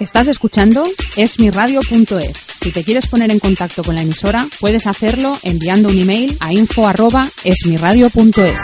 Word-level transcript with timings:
Estás 0.00 0.26
escuchando 0.28 0.82
esmiradio.es. 1.18 2.36
Si 2.58 2.72
te 2.72 2.82
quieres 2.84 3.06
poner 3.06 3.30
en 3.30 3.38
contacto 3.38 3.84
con 3.84 3.94
la 3.94 4.00
emisora, 4.00 4.46
puedes 4.58 4.86
hacerlo 4.86 5.34
enviando 5.42 5.90
un 5.90 6.00
email 6.00 6.38
a 6.40 6.54
info@esmiradio.es. 6.54 8.60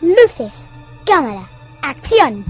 Luces, 0.00 0.54
cámara, 1.04 1.50
acción. 1.82 2.44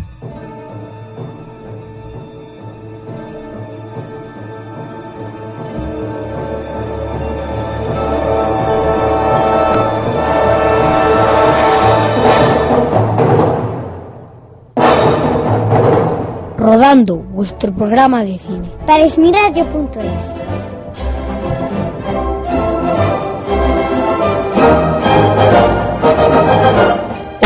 Rodando, 16.80 17.16
vuestro 17.16 17.74
programa 17.74 18.24
de 18.24 18.38
cine. 18.38 18.66
Para 18.86 19.04
esmiradio.es. 19.04 20.02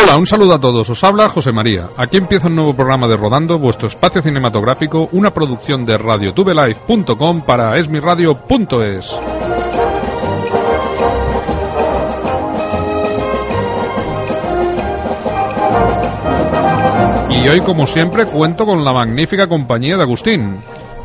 Hola, 0.05 0.19
un 0.19 0.27
saludo 0.29 0.55
a 0.55 0.61
todos. 0.61 0.89
Os 0.89 1.03
habla 1.03 1.29
José 1.29 1.51
María. 1.51 1.89
Aquí 1.97 2.19
empieza 2.19 2.47
un 2.47 2.55
nuevo 2.55 2.75
programa 2.75 3.09
de 3.09 3.17
Rodando, 3.17 3.59
vuestro 3.59 3.89
espacio 3.89 4.23
cinematográfico, 4.23 5.09
una 5.11 5.35
producción 5.35 5.85
de 5.85 5.99
radiotubelife.com 5.99 7.41
para 7.41 7.77
esmiradio.es. 7.77 9.19
Y 17.45 17.49
hoy, 17.49 17.61
como 17.61 17.87
siempre, 17.87 18.25
cuento 18.25 18.65
con 18.65 18.83
la 18.83 18.93
magnífica 18.95 19.47
compañía 19.47 19.99
de 19.99 20.03
Agustín. 20.03 20.57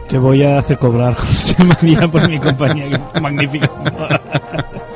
Te 0.08 0.18
voy 0.18 0.42
a 0.44 0.60
hacer 0.60 0.78
cobrar, 0.78 1.14
José 1.18 1.62
María, 1.66 2.08
por 2.08 2.30
mi 2.30 2.40
compañía 2.40 2.98
magnífica. 3.22 3.70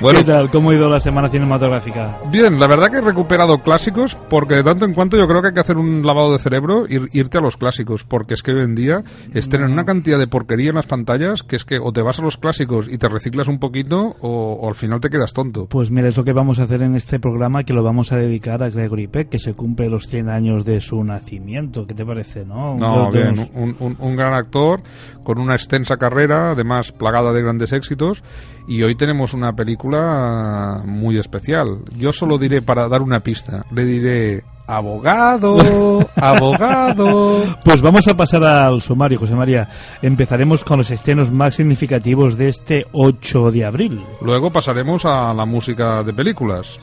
Bueno. 0.00 0.18
¿Qué 0.18 0.24
tal? 0.24 0.50
¿Cómo 0.50 0.70
ha 0.70 0.74
ido 0.74 0.88
la 0.88 1.00
semana 1.00 1.28
cinematográfica? 1.28 2.18
Bien, 2.30 2.58
la 2.60 2.66
verdad 2.66 2.90
que 2.90 2.98
he 2.98 3.00
recuperado 3.00 3.58
clásicos 3.62 4.14
porque 4.28 4.56
de 4.56 4.62
tanto 4.64 4.84
en 4.84 4.92
cuanto 4.94 5.16
yo 5.16 5.26
creo 5.26 5.40
que 5.40 5.48
hay 5.48 5.54
que 5.54 5.60
hacer 5.60 5.76
un 5.78 6.04
lavado 6.06 6.32
de 6.32 6.38
cerebro 6.38 6.84
y 6.88 7.18
irte 7.18 7.38
a 7.38 7.40
los 7.40 7.56
clásicos 7.56 8.04
porque 8.04 8.34
es 8.34 8.42
que 8.42 8.52
hoy 8.52 8.62
en 8.62 8.74
día 8.74 9.00
estén 9.32 9.62
en 9.62 9.72
una 9.72 9.84
cantidad 9.84 10.18
de 10.18 10.26
porquería 10.26 10.68
en 10.70 10.76
las 10.76 10.86
pantallas 10.86 11.42
que 11.42 11.56
es 11.56 11.64
que 11.64 11.78
o 11.78 11.92
te 11.92 12.02
vas 12.02 12.18
a 12.18 12.22
los 12.22 12.36
clásicos 12.36 12.88
y 12.90 12.98
te 12.98 13.08
reciclas 13.08 13.48
un 13.48 13.58
poquito 13.58 14.16
o, 14.20 14.58
o 14.60 14.68
al 14.68 14.74
final 14.74 15.00
te 15.00 15.08
quedas 15.08 15.32
tonto. 15.32 15.66
Pues 15.66 15.90
mira, 15.90 16.08
es 16.08 16.16
lo 16.16 16.24
que 16.24 16.32
vamos 16.32 16.58
a 16.60 16.64
hacer 16.64 16.82
en 16.82 16.94
este 16.94 17.18
programa 17.18 17.64
que 17.64 17.72
lo 17.72 17.82
vamos 17.82 18.12
a 18.12 18.16
dedicar 18.16 18.62
a 18.62 18.68
Gregory 18.68 19.06
Peck, 19.08 19.28
que 19.30 19.38
se 19.38 19.54
cumple 19.54 19.88
los 19.88 20.06
100 20.08 20.28
años 20.28 20.64
de 20.64 20.80
su 20.80 21.02
nacimiento. 21.02 21.86
¿Qué 21.86 21.94
te 21.94 22.04
parece, 22.04 22.44
no? 22.44 22.76
No, 22.76 23.10
bien, 23.10 23.34
un, 23.54 23.76
un- 23.80 23.96
un 23.98 24.16
gran 24.16 24.34
actor 24.34 24.82
con 25.24 25.38
una 25.38 25.54
extensa 25.54 25.96
carrera, 25.96 26.50
además 26.52 26.92
plagada 26.92 27.32
de 27.32 27.42
grandes 27.42 27.72
éxitos, 27.72 28.22
y 28.68 28.82
hoy 28.82 28.94
tenemos 28.96 29.32
una 29.34 29.45
película 29.54 30.82
muy 30.84 31.18
especial. 31.18 31.80
Yo 31.96 32.12
solo 32.12 32.38
diré, 32.38 32.62
para 32.62 32.88
dar 32.88 33.02
una 33.02 33.20
pista, 33.20 33.64
le 33.70 33.84
diré 33.84 34.44
abogado, 34.66 36.08
abogado. 36.16 37.42
Pues 37.64 37.80
vamos 37.80 38.06
a 38.08 38.16
pasar 38.16 38.44
al 38.44 38.80
sumario, 38.82 39.18
José 39.18 39.34
María. 39.34 39.68
Empezaremos 40.02 40.64
con 40.64 40.78
los 40.78 40.90
estrenos 40.90 41.30
más 41.30 41.54
significativos 41.54 42.36
de 42.36 42.48
este 42.48 42.86
8 42.92 43.50
de 43.50 43.64
abril, 43.64 44.00
Luego 44.20 44.50
pasaremos 44.50 45.04
a 45.06 45.32
la 45.34 45.44
música 45.46 46.02
de 46.02 46.12
películas. 46.12 46.78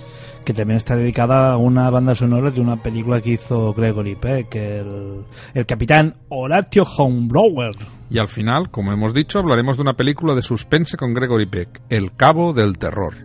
que 0.45 0.53
también 0.53 0.77
está 0.77 0.95
dedicada 0.95 1.53
a 1.53 1.57
una 1.57 1.89
banda 1.89 2.13
sonora 2.15 2.51
de 2.51 2.59
una 2.59 2.75
película 2.75 3.21
que 3.21 3.31
hizo 3.31 3.73
Gregory 3.73 4.15
Peck, 4.15 4.55
el, 4.55 5.23
el 5.53 5.65
capitán 5.65 6.15
Horatio 6.29 6.83
Hornblower. 6.83 7.71
Y 8.13 8.19
al 8.19 8.27
final, 8.27 8.69
como 8.69 8.91
hemos 8.91 9.11
dicho, 9.11 9.39
hablaremos 9.39 9.75
de 9.75 9.81
una 9.81 9.93
película 9.93 10.35
de 10.35 10.43
suspense 10.43 10.97
con 10.97 11.15
Gregory 11.15 11.47
Peck, 11.47 11.81
El 11.89 12.15
Cabo 12.15 12.53
del 12.53 12.77
Terror. 12.77 13.15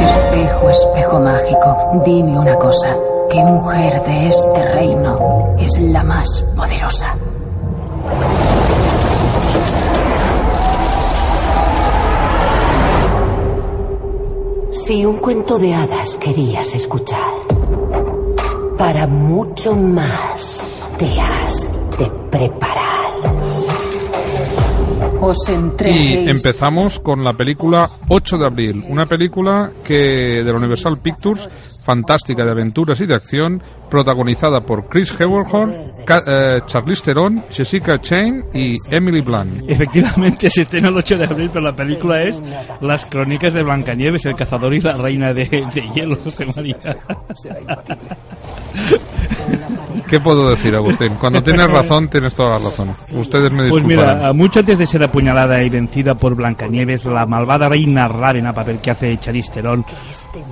Espejo, 0.00 0.70
espejo 0.70 1.20
mágico, 1.20 2.02
dime 2.04 2.36
una 2.36 2.56
cosa. 2.56 2.96
¿Qué 3.30 3.44
mujer 3.44 4.02
de 4.02 4.26
este 4.26 4.72
reino 4.72 5.54
es 5.56 5.80
la 5.82 6.02
más 6.02 6.44
poderosa? 6.56 7.16
Si 14.72 15.04
un 15.04 15.18
cuento 15.18 15.58
de 15.58 15.74
hadas 15.74 16.16
querías 16.16 16.74
escuchar, 16.74 17.32
para 18.76 19.06
mucho 19.06 19.74
más 19.74 20.62
te 20.98 21.20
has 21.20 21.70
de 21.96 22.06
preparar. 22.30 22.89
Os 25.30 25.48
Y 25.48 26.28
empezamos 26.28 26.98
con 26.98 27.22
la 27.22 27.32
película 27.32 27.88
8 28.08 28.36
de 28.36 28.46
abril, 28.46 28.84
una 28.88 29.06
película 29.06 29.70
que 29.84 30.42
de 30.42 30.44
la 30.44 30.58
Universal 30.58 30.98
Pictures, 31.00 31.48
fantástica 31.84 32.44
de 32.44 32.50
aventuras 32.50 33.00
y 33.00 33.06
de 33.06 33.14
acción, 33.14 33.62
protagonizada 33.88 34.62
por 34.62 34.88
Chris 34.88 35.12
Hemsworth, 35.12 35.72
eh, 36.26 36.62
Charlize 36.66 37.04
Theron, 37.04 37.44
Jessica 37.48 38.00
Chain 38.00 38.42
y 38.52 38.76
Emily 38.90 39.20
Blunt. 39.20 39.70
Efectivamente, 39.70 40.50
se 40.50 40.62
estrena 40.62 40.88
el 40.88 40.96
8 40.96 41.18
de 41.18 41.24
abril, 41.26 41.50
pero 41.52 41.64
la 41.64 41.76
película 41.76 42.24
es 42.24 42.42
Las 42.80 43.06
crónicas 43.06 43.54
de 43.54 43.62
Blancanieves, 43.62 44.26
el 44.26 44.34
cazador 44.34 44.74
y 44.74 44.80
la 44.80 44.94
reina 44.94 45.32
de, 45.32 45.44
de 45.44 45.90
hielo, 45.94 46.16
José 46.16 46.46
María. 46.56 46.76
¿Qué 50.08 50.18
puedo 50.20 50.50
decir, 50.50 50.74
Agustín? 50.74 51.14
Cuando 51.20 51.42
tienes 51.44 51.66
razón, 51.66 52.08
tienes 52.08 52.34
toda 52.34 52.58
la 52.58 52.64
razón. 52.70 52.90
Ustedes 53.14 53.52
me 53.52 53.68
Pues 53.68 53.82
disculparán. 53.84 54.18
mira, 54.18 54.32
mucho 54.32 54.60
antes 54.60 54.78
de 54.78 54.86
ser 54.86 55.02
apuñalada 55.02 55.62
y 55.62 55.68
vencida 55.68 56.14
por 56.16 56.34
Blancanieves, 56.34 57.04
la 57.04 57.26
malvada 57.26 57.68
reina 57.68 58.08
Rávena, 58.08 58.52
papel 58.52 58.80
que 58.80 58.90
hace 58.90 59.16
Charlize 59.18 59.52
Theron, 59.52 59.84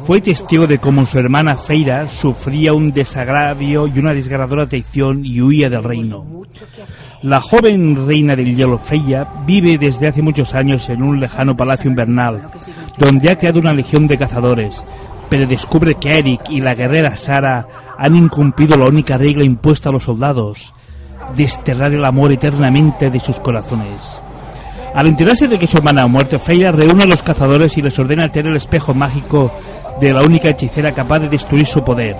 fue 0.05 0.21
testigo 0.21 0.67
de 0.67 0.79
cómo 0.79 1.05
su 1.07 1.19
hermana 1.19 1.57
Feira 1.57 2.09
sufría 2.09 2.73
un 2.73 2.93
desagravio 2.93 3.87
y 3.87 3.99
una 3.99 4.15
desgarradora 4.15 4.67
traición 4.69 5.25
y 5.25 5.41
huía 5.41 5.69
del 5.69 5.83
reino. 5.85 6.25
La 7.23 7.41
joven 7.41 8.07
reina 8.07 8.37
del 8.37 8.55
hielo 8.55 8.79
Freya 8.79 9.27
vive 9.45 9.77
desde 9.77 10.07
hace 10.07 10.23
muchos 10.23 10.55
años 10.55 10.89
en 10.89 11.03
un 11.03 11.19
lejano 11.19 11.57
palacio 11.57 11.91
invernal, 11.91 12.43
donde 12.97 13.33
ha 13.33 13.37
creado 13.37 13.59
una 13.59 13.73
legión 13.75 14.07
de 14.07 14.17
cazadores, 14.19 14.85
pero 15.29 15.47
descubre 15.47 15.95
que 15.95 16.19
Eric 16.19 16.51
y 16.51 16.61
la 16.61 16.75
guerrera 16.75 17.17
Sara 17.17 17.67
han 17.97 18.17
incumplido 18.17 18.77
la 18.77 18.87
única 18.87 19.17
regla 19.17 19.45
impuesta 19.45 19.89
a 19.89 19.93
los 19.93 20.05
soldados, 20.05 20.73
desterrar 21.37 21.93
el 21.93 22.05
amor 22.05 22.33
eternamente 22.33 23.11
de 23.11 23.21
sus 23.21 23.39
corazones. 23.41 24.21
Al 24.95 25.07
enterarse 25.07 25.49
de 25.49 25.59
que 25.59 25.67
su 25.67 25.77
hermana 25.77 26.05
ha 26.05 26.09
muerto, 26.09 26.41
reúne 26.47 27.05
a 27.05 27.07
los 27.07 27.23
cazadores 27.23 27.77
y 27.77 27.83
les 27.83 27.99
ordena 27.99 28.33
tener 28.33 28.51
el 28.51 28.57
espejo 28.57 28.95
mágico 28.95 29.53
de 30.01 30.13
la 30.13 30.23
única 30.23 30.49
hechicera 30.49 30.93
capaz 30.93 31.21
de 31.21 31.29
destruir 31.29 31.67
su 31.67 31.85
poder. 31.85 32.17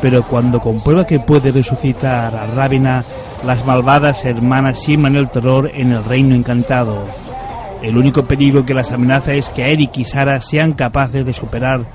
Pero 0.00 0.26
cuando 0.26 0.60
comprueba 0.60 1.06
que 1.06 1.20
puede 1.20 1.50
resucitar 1.50 2.34
a 2.34 2.46
Rávena, 2.46 3.04
las 3.44 3.66
malvadas 3.66 4.24
hermanas 4.24 4.78
siembran 4.78 5.16
el 5.16 5.28
terror 5.28 5.70
en 5.74 5.92
el 5.92 6.04
reino 6.04 6.34
encantado. 6.34 7.04
El 7.82 7.96
único 7.96 8.24
peligro 8.24 8.64
que 8.64 8.74
las 8.74 8.92
amenaza 8.92 9.32
es 9.32 9.48
que 9.50 9.72
Eric 9.72 9.96
y 9.98 10.04
Sara 10.04 10.40
sean 10.40 10.72
capaces 10.74 11.24
de 11.24 11.32
superar 11.32 11.86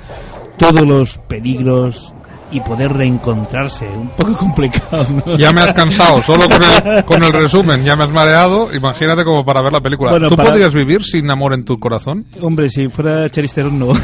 todos 0.57 0.81
los 0.81 1.17
peligros 1.27 2.11
y 2.51 2.59
poder 2.61 2.93
reencontrarse. 2.93 3.85
Un 3.87 4.09
poco 4.09 4.33
complicado, 4.39 5.05
¿no? 5.25 5.37
Ya 5.37 5.51
me 5.51 5.61
has 5.61 5.73
cansado, 5.73 6.21
solo 6.21 6.47
con 6.47 6.61
el, 6.63 7.03
con 7.03 7.23
el 7.23 7.31
resumen, 7.31 7.83
ya 7.83 7.95
me 7.95 8.03
has 8.05 8.11
mareado. 8.11 8.73
Imagínate 8.73 9.23
como 9.23 9.43
para 9.43 9.61
ver 9.61 9.73
la 9.73 9.81
película. 9.81 10.11
Bueno, 10.11 10.29
¿Tú 10.29 10.35
para- 10.35 10.49
podrías 10.49 10.73
vivir 10.73 11.03
sin 11.03 11.29
amor 11.29 11.53
en 11.53 11.65
tu 11.65 11.79
corazón? 11.79 12.25
Hombre, 12.41 12.69
si 12.69 12.87
fuera 12.87 13.29
Charlize 13.29 13.55
Theron, 13.55 13.77
no. 13.79 13.93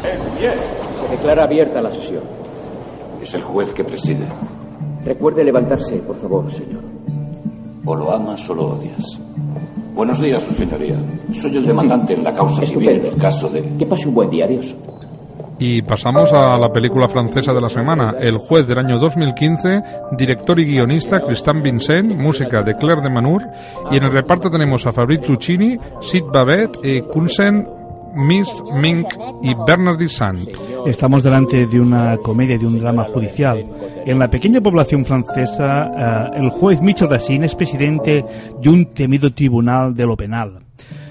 Se 0.00 1.08
declara 1.10 1.44
abierta 1.44 1.80
la 1.80 1.90
sesión. 1.90 2.22
Es 3.22 3.34
el 3.34 3.42
juez 3.42 3.70
que 3.72 3.84
preside. 3.84 4.26
Recuerde 5.04 5.44
levantarse, 5.44 5.96
por 5.96 6.16
favor, 6.20 6.50
señor. 6.50 6.82
O 7.84 7.94
lo 7.94 8.14
amas 8.14 8.48
o 8.48 8.54
lo 8.54 8.66
odias. 8.66 9.18
Buenos 9.94 10.20
días, 10.20 10.42
su 10.42 10.52
señoría. 10.52 10.96
Soy 11.40 11.56
el 11.56 11.66
demandante 11.66 12.14
en 12.14 12.24
la 12.24 12.34
causa 12.34 12.64
civil 12.64 12.88
en 12.88 12.96
Estupendo. 12.96 13.16
el 13.16 13.22
caso 13.22 13.48
de... 13.48 13.76
Que 13.78 13.86
pase 13.86 14.08
un 14.08 14.14
buen 14.14 14.30
día, 14.30 14.44
adiós. 14.44 14.74
Y 15.58 15.82
pasamos 15.82 16.32
a 16.32 16.56
la 16.56 16.72
película 16.72 17.06
francesa 17.06 17.52
de 17.52 17.60
la 17.60 17.68
semana, 17.68 18.14
El 18.18 18.38
juez 18.38 18.66
del 18.66 18.78
año 18.78 18.98
2015, 18.98 19.82
director 20.16 20.58
y 20.58 20.64
guionista 20.64 21.20
Christian 21.20 21.62
Vincent, 21.62 22.14
música 22.14 22.62
de 22.62 22.76
Claire 22.76 23.02
de 23.02 23.10
Manur, 23.10 23.42
y 23.90 23.98
en 23.98 24.04
el 24.04 24.10
reparto 24.10 24.48
tenemos 24.48 24.86
a 24.86 24.92
Fabrice 24.92 25.28
Lucchini, 25.28 25.76
Sid 26.00 26.24
Babette 26.32 26.78
y 26.82 27.02
Kunsen 27.02 27.79
Miss 28.14 28.48
Mink 28.74 29.06
y 29.42 30.08
Sand. 30.08 30.48
Estamos 30.86 31.22
delante 31.22 31.66
de 31.66 31.80
una 31.80 32.16
comedia, 32.18 32.58
de 32.58 32.66
un 32.66 32.78
drama 32.78 33.04
judicial. 33.04 33.64
En 34.04 34.18
la 34.18 34.28
pequeña 34.28 34.60
población 34.60 35.04
francesa, 35.04 36.30
eh, 36.34 36.38
el 36.40 36.48
juez 36.50 36.80
Michel 36.80 37.10
Racine 37.10 37.46
es 37.46 37.54
presidente 37.54 38.24
de 38.60 38.68
un 38.68 38.86
temido 38.86 39.32
tribunal 39.32 39.94
de 39.94 40.06
lo 40.06 40.16
penal. 40.16 40.58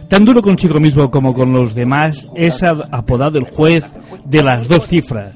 Tan 0.07 0.25
duro 0.25 0.41
consigo 0.41 0.79
mismo 0.79 1.11
como 1.11 1.33
con 1.33 1.53
los 1.53 1.75
demás, 1.75 2.29
es 2.35 2.63
apodado 2.63 3.37
el 3.37 3.45
juez 3.45 3.85
de 4.25 4.43
las 4.43 4.67
dos 4.67 4.87
cifras, 4.87 5.33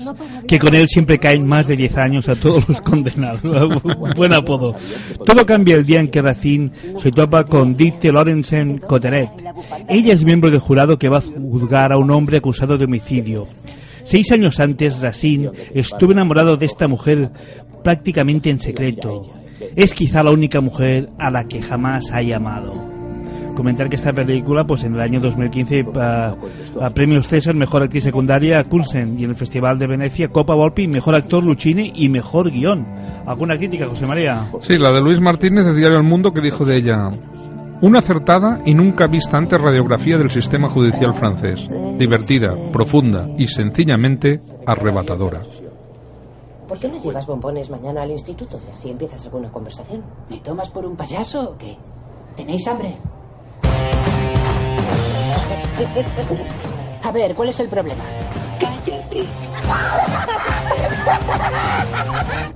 que 0.47 0.59
con 0.59 0.73
él 0.75 0.87
siempre 0.87 1.17
caen 1.17 1.47
más 1.47 1.67
de 1.67 1.75
10 1.75 1.97
años 1.97 2.29
a 2.29 2.35
todos 2.35 2.67
los 2.67 2.81
condenados. 2.81 3.41
Buen 4.15 4.33
apodo. 4.33 4.75
Todo 5.25 5.45
cambia 5.45 5.75
el 5.75 5.85
día 5.85 5.99
en 5.99 6.09
que 6.09 6.21
Racine 6.21 6.71
se 6.97 7.11
topa 7.11 7.43
con 7.43 7.75
Dicte 7.75 8.11
Lorenzen 8.11 8.79
Coteret. 8.79 9.29
Ella 9.87 10.13
es 10.13 10.23
miembro 10.23 10.49
del 10.49 10.59
jurado 10.59 10.97
que 10.97 11.09
va 11.09 11.17
a 11.17 11.21
juzgar 11.21 11.91
a 11.91 11.97
un 11.97 12.11
hombre 12.11 12.37
acusado 12.37 12.77
de 12.77 12.85
homicidio. 12.85 13.47
Seis 14.03 14.31
años 14.31 14.59
antes, 14.59 15.01
Racine 15.01 15.51
estuvo 15.73 16.11
enamorado 16.11 16.57
de 16.57 16.65
esta 16.65 16.87
mujer 16.87 17.31
prácticamente 17.83 18.49
en 18.49 18.59
secreto. 18.59 19.29
Es 19.75 19.93
quizá 19.93 20.23
la 20.23 20.31
única 20.31 20.59
mujer 20.59 21.09
a 21.17 21.31
la 21.31 21.45
que 21.45 21.61
jamás 21.61 22.11
ha 22.11 22.19
amado 22.35 22.92
comentar 23.55 23.89
que 23.89 23.95
esta 23.95 24.13
película, 24.13 24.65
pues 24.65 24.83
en 24.83 24.95
el 24.95 25.01
año 25.01 25.19
2015, 25.19 25.85
a, 25.99 26.35
a 26.81 26.89
premios 26.91 27.27
César, 27.27 27.55
mejor 27.55 27.83
actriz 27.83 28.03
secundaria 28.03 28.63
Coulson 28.63 29.19
y 29.19 29.23
en 29.23 29.31
el 29.31 29.35
Festival 29.35 29.77
de 29.77 29.87
Venecia, 29.87 30.27
Copa 30.29 30.53
Volpi, 30.55 30.87
mejor 30.87 31.15
actor 31.15 31.43
Luchini 31.43 31.93
y 31.95 32.09
mejor 32.09 32.51
guion. 32.51 32.85
¿Alguna 33.25 33.57
crítica, 33.57 33.87
José 33.87 34.05
María? 34.05 34.47
Sí, 34.59 34.77
la 34.77 34.91
de 34.91 35.01
Luis 35.01 35.19
Martínez 35.19 35.65
de 35.65 35.73
Diario 35.73 35.97
El 35.97 36.03
Mundo 36.03 36.33
que 36.33 36.41
dijo 36.41 36.65
de 36.65 36.77
ella. 36.77 37.09
Una 37.81 37.99
acertada 37.99 38.61
y 38.65 38.73
nunca 38.73 39.07
vista 39.07 39.37
antes 39.37 39.59
radiografía 39.59 40.17
del 40.17 40.31
sistema 40.31 40.69
judicial 40.69 41.13
francés. 41.13 41.67
Divertida, 41.97 42.55
profunda 42.71 43.27
y 43.37 43.47
sencillamente 43.47 44.39
arrebatadora. 44.65 45.41
¿Por 46.67 46.79
qué 46.79 46.87
no 46.87 46.97
llevas 46.97 47.27
bombones 47.27 47.69
mañana 47.69 48.03
al 48.03 48.11
instituto 48.11 48.59
y 48.67 48.71
así 48.71 48.89
empiezas 48.89 49.25
alguna 49.25 49.51
conversación? 49.51 50.01
¿Me 50.29 50.39
tomas 50.39 50.69
por 50.69 50.85
un 50.85 50.95
payaso 50.95 51.51
o 51.51 51.57
qué? 51.57 51.77
¿Tenéis 52.35 52.67
hambre? 52.67 52.95
A 57.03 57.11
ver, 57.11 57.35
¿cuál 57.35 57.49
es 57.49 57.59
el 57.59 57.69
problema? 57.69 58.03
Cállate. 58.59 59.25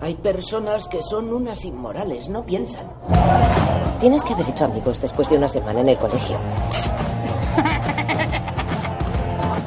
Hay 0.01 0.15
personas 0.15 0.87
que 0.87 1.03
son 1.03 1.33
unas 1.33 1.65
inmorales, 1.65 2.29
no 2.29 2.45
piensan. 2.45 2.85
Tienes 3.99 4.23
que 4.23 4.33
haber 4.33 4.49
hecho 4.49 4.65
amigos 4.65 5.01
después 5.01 5.29
de 5.29 5.37
una 5.37 5.47
semana 5.47 5.81
en 5.81 5.89
el 5.89 5.97
colegio. 5.97 6.39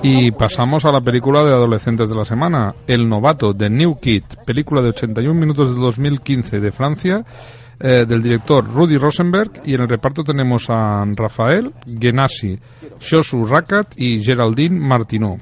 Y 0.02 0.30
pasamos 0.30 0.86
a 0.86 0.92
la 0.92 1.02
película 1.02 1.44
de 1.44 1.52
adolescentes 1.52 2.08
de 2.08 2.16
la 2.16 2.24
semana, 2.24 2.74
El 2.86 3.06
novato, 3.06 3.52
de 3.52 3.68
New 3.68 3.98
Kid, 4.00 4.22
película 4.46 4.80
de 4.80 4.88
81 4.90 5.38
minutos 5.38 5.74
de 5.74 5.78
2015 5.78 6.58
de 6.58 6.72
Francia, 6.72 7.22
eh, 7.80 8.04
del 8.06 8.22
director 8.22 8.64
Rudy 8.64 8.98
Rosenberg, 8.98 9.62
y 9.64 9.74
en 9.74 9.80
el 9.80 9.88
reparto 9.88 10.22
tenemos 10.22 10.68
a 10.68 11.04
Rafael 11.16 11.72
Genasi, 11.86 12.58
Shosu 13.00 13.44
Rakat 13.44 13.94
y 13.96 14.22
Geraldine 14.22 14.78
Martineau. 14.78 15.38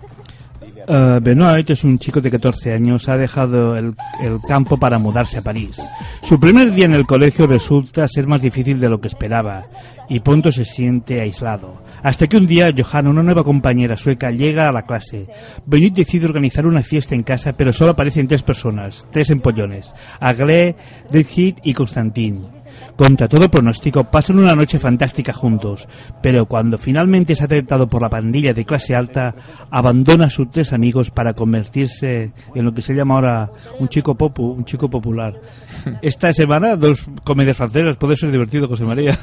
Uh, 0.88 1.20
Benoit 1.20 1.68
es 1.68 1.84
un 1.84 1.98
chico 1.98 2.20
de 2.20 2.30
14 2.30 2.72
años, 2.72 3.10
ha 3.10 3.16
dejado 3.18 3.76
el, 3.76 3.94
el, 4.22 4.38
campo 4.48 4.78
para 4.78 4.98
mudarse 4.98 5.38
a 5.38 5.42
París. 5.42 5.76
Su 6.22 6.40
primer 6.40 6.72
día 6.72 6.86
en 6.86 6.94
el 6.94 7.04
colegio 7.04 7.46
resulta 7.46 8.08
ser 8.08 8.26
más 8.26 8.40
difícil 8.40 8.80
de 8.80 8.88
lo 8.88 8.98
que 8.98 9.08
esperaba 9.08 9.66
y 10.08 10.20
pronto 10.20 10.52
se 10.52 10.64
siente 10.64 11.20
aislado. 11.20 11.82
Hasta 12.02 12.26
que 12.26 12.36
un 12.36 12.46
día 12.46 12.72
Johanna, 12.76 13.10
una 13.10 13.22
nueva 13.22 13.44
compañera 13.44 13.96
sueca, 13.96 14.30
llega 14.30 14.68
a 14.68 14.72
la 14.72 14.82
clase. 14.82 15.26
Benoit 15.66 15.94
decide 15.94 16.26
organizar 16.26 16.66
una 16.66 16.82
fiesta 16.82 17.14
en 17.14 17.22
casa, 17.22 17.52
pero 17.52 17.72
solo 17.72 17.92
aparecen 17.92 18.28
tres 18.28 18.42
personas, 18.42 19.06
tres 19.10 19.30
empollones, 19.30 19.94
Aglé, 20.20 20.76
Ridhit 21.10 21.58
y 21.62 21.74
Constantin. 21.74 22.57
Contra 22.98 23.28
todo 23.28 23.48
pronóstico, 23.48 24.02
pasan 24.02 24.40
una 24.40 24.56
noche 24.56 24.80
fantástica 24.80 25.32
juntos, 25.32 25.86
pero 26.20 26.46
cuando 26.46 26.76
finalmente 26.78 27.34
es 27.34 27.40
aceptado 27.40 27.86
por 27.86 28.02
la 28.02 28.08
pandilla 28.08 28.52
de 28.52 28.64
clase 28.64 28.96
alta, 28.96 29.36
abandona 29.70 30.24
a 30.24 30.30
sus 30.30 30.50
tres 30.50 30.72
amigos 30.72 31.12
para 31.12 31.32
convertirse 31.32 32.32
en 32.56 32.64
lo 32.64 32.74
que 32.74 32.82
se 32.82 32.94
llama 32.94 33.14
ahora 33.14 33.50
un 33.78 33.86
chico 33.88 34.16
popu, 34.16 34.50
un 34.50 34.64
chico 34.64 34.90
popular. 34.90 35.40
Esta 36.02 36.32
semana, 36.32 36.74
dos 36.74 37.06
comedias 37.22 37.56
francesas, 37.56 37.96
puede 37.96 38.16
ser 38.16 38.32
divertido, 38.32 38.66
José 38.66 38.82
María. 38.84 39.16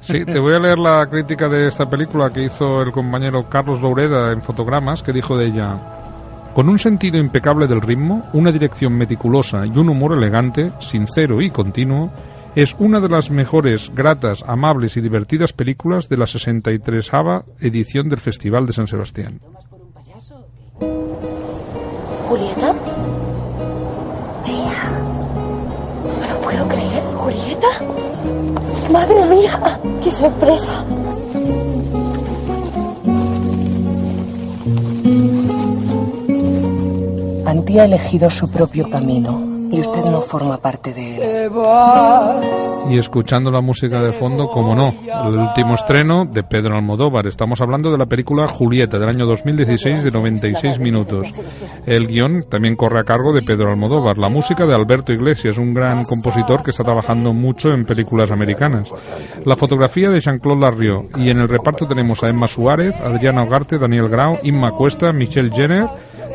Sí, 0.00 0.24
te 0.24 0.40
voy 0.40 0.54
a 0.54 0.58
leer 0.58 0.78
la 0.78 1.06
crítica 1.10 1.46
de 1.46 1.66
esta 1.66 1.90
película 1.90 2.32
que 2.32 2.44
hizo 2.44 2.80
el 2.80 2.90
compañero 2.90 3.50
Carlos 3.50 3.82
Loureda 3.82 4.32
en 4.32 4.40
Fotogramas, 4.40 5.02
que 5.02 5.12
dijo 5.12 5.36
de 5.36 5.48
ella. 5.48 5.76
Con 6.54 6.70
un 6.70 6.78
sentido 6.78 7.18
impecable 7.18 7.66
del 7.66 7.82
ritmo, 7.82 8.30
una 8.32 8.50
dirección 8.50 8.94
meticulosa 8.94 9.66
y 9.66 9.76
un 9.76 9.90
humor 9.90 10.14
elegante, 10.14 10.70
sincero 10.78 11.42
y 11.42 11.50
continuo, 11.50 12.10
es 12.54 12.74
una 12.78 13.00
de 13.00 13.08
las 13.08 13.30
mejores, 13.30 13.90
gratas, 13.94 14.42
amables 14.46 14.96
y 14.96 15.00
divertidas 15.00 15.52
películas 15.52 16.08
de 16.08 16.16
la 16.16 16.26
63 16.26 17.10
edición 17.60 18.08
del 18.08 18.20
Festival 18.20 18.66
de 18.66 18.72
San 18.72 18.86
Sebastián. 18.86 19.40
¿Julieta? 22.28 22.74
Tía. 24.44 24.98
No 26.04 26.34
lo 26.34 26.40
puedo 26.40 26.68
creer. 26.68 27.02
¿Julieta? 27.16 27.68
¡Madre 28.90 29.26
mía! 29.26 29.80
¡Qué 30.02 30.10
sorpresa! 30.10 30.84
Antía 37.46 37.82
ha 37.82 37.84
elegido 37.84 38.30
su 38.30 38.50
propio 38.50 38.88
camino 38.90 39.49
y 39.70 39.80
usted 39.80 40.04
no 40.04 40.20
forma 40.20 40.58
parte 40.58 40.92
de 40.92 41.44
él. 41.44 41.52
Y 42.90 42.98
escuchando 42.98 43.50
la 43.50 43.60
música 43.60 44.00
de 44.02 44.12
fondo, 44.12 44.48
como 44.48 44.74
no, 44.74 44.94
el 45.26 45.36
último 45.36 45.74
estreno 45.74 46.24
de 46.24 46.42
Pedro 46.42 46.76
Almodóvar. 46.76 47.26
Estamos 47.26 47.60
hablando 47.60 47.90
de 47.90 47.98
la 47.98 48.06
película 48.06 48.48
Julieta 48.48 48.98
del 48.98 49.08
año 49.08 49.26
2016 49.26 50.04
de 50.04 50.10
96 50.10 50.78
minutos. 50.80 51.28
El 51.86 52.08
guion 52.08 52.44
también 52.48 52.76
corre 52.76 53.00
a 53.00 53.04
cargo 53.04 53.32
de 53.32 53.42
Pedro 53.42 53.70
Almodóvar. 53.70 54.18
La 54.18 54.28
música 54.28 54.66
de 54.66 54.74
Alberto 54.74 55.12
Iglesias, 55.12 55.58
un 55.58 55.72
gran 55.72 56.04
compositor 56.04 56.62
que 56.62 56.70
está 56.70 56.82
trabajando 56.82 57.32
mucho 57.32 57.70
en 57.70 57.84
películas 57.84 58.30
americanas. 58.30 58.88
La 59.44 59.56
fotografía 59.56 60.08
de 60.08 60.20
Jean-Claude 60.20 60.60
Larriot. 60.60 61.16
Y 61.18 61.30
en 61.30 61.38
el 61.38 61.48
reparto 61.48 61.86
tenemos 61.86 62.22
a 62.24 62.28
Emma 62.28 62.48
Suárez, 62.48 62.94
Adriana 62.96 63.44
Ogarte, 63.44 63.78
Daniel 63.78 64.08
Grau, 64.08 64.38
Inma 64.42 64.72
Cuesta, 64.72 65.12
Michelle 65.12 65.50
Jenner, 65.54 65.86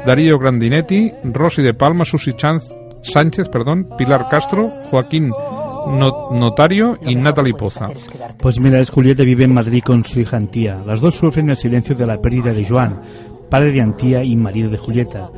Darío 0.06 0.38
Grandinetti, 0.38 1.12
Rosy 1.24 1.64
de 1.64 1.74
Palma, 1.74 2.06
Susi 2.06 2.34
Chance, 2.34 2.85
Sánchez, 3.06 3.50
perdón, 3.50 3.88
Pilar 3.98 4.28
Castro, 4.30 4.70
Joaquín 4.90 5.32
Notario 5.88 6.98
y 7.06 7.16
Natalie 7.16 7.54
Poza. 7.54 7.90
Pues 8.40 8.60
mira, 8.60 8.80
es 8.80 8.90
Julieta 8.90 9.24
vive 9.24 9.44
en 9.44 9.54
Madrid 9.54 9.84
con 9.86 10.04
su 10.04 10.20
hija 10.20 10.38
Antía. 10.38 10.82
Las 10.86 11.00
dos 11.00 11.16
sufren 11.16 11.50
el 11.50 11.58
silencio 11.58 11.96
de 11.96 12.06
la 12.06 12.20
pérdida 12.20 12.52
de 12.52 12.66
Joan, 12.66 13.02
padre 13.50 13.72
de 13.72 13.82
Antía 13.82 14.24
y 14.24 14.36
marido 14.36 14.70
de 14.70 14.78
Julieta. 14.78 15.30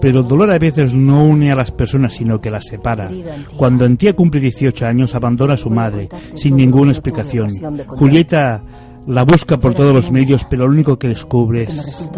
Pero 0.00 0.20
el 0.20 0.26
dolor 0.26 0.50
a 0.50 0.58
veces 0.58 0.92
no 0.92 1.24
une 1.24 1.52
a 1.52 1.54
las 1.54 1.70
personas, 1.70 2.14
sino 2.14 2.40
que 2.40 2.50
las 2.50 2.66
separa. 2.66 3.08
Cuando 3.56 3.84
Antía 3.84 4.14
cumple 4.14 4.40
18 4.40 4.84
años, 4.84 5.14
abandona 5.14 5.54
a 5.54 5.56
su 5.56 5.70
madre, 5.70 6.08
sin 6.34 6.56
ninguna 6.56 6.90
explicación. 6.90 7.50
Julieta 7.86 8.62
la 9.06 9.24
busca 9.24 9.56
por 9.56 9.74
todos 9.74 9.92
los 9.92 10.10
medios, 10.10 10.44
pero 10.44 10.66
lo 10.66 10.72
único 10.72 10.98
que 10.98 11.08
descubre 11.08 11.62
es 11.62 12.10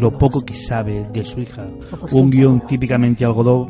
lo 0.00 0.10
poco 0.18 0.42
que 0.42 0.54
sabe 0.54 1.06
de 1.12 1.24
su 1.24 1.40
hija. 1.40 1.66
Un 2.10 2.30
guion 2.30 2.60
típicamente 2.66 3.24
algodó, 3.24 3.66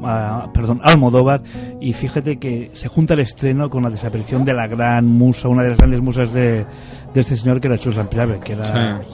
perdón, 0.53 0.81
Almodóvar, 0.83 1.43
y 1.81 1.93
fíjate 1.93 2.39
que 2.39 2.71
se 2.73 2.89
junta 2.89 3.15
el 3.15 3.21
estreno 3.21 3.71
con 3.71 3.83
la 3.83 3.91
desaparición 3.91 4.45
de 4.45 4.55
la 4.55 4.67
gran 4.67 5.07
musa, 5.07 5.49
una 5.49 5.63
de 5.63 5.71
las 5.71 5.79
grandes 5.79 6.01
musas 6.01 6.33
de, 6.33 6.65
de 7.15 7.21
este 7.21 7.37
señor 7.37 7.61
que 7.61 7.69
era 7.69 7.79
Chus 7.79 7.97
Lamprave, 7.97 8.41
que 8.41 8.53
era... 8.53 9.01
Sí. 9.03 9.09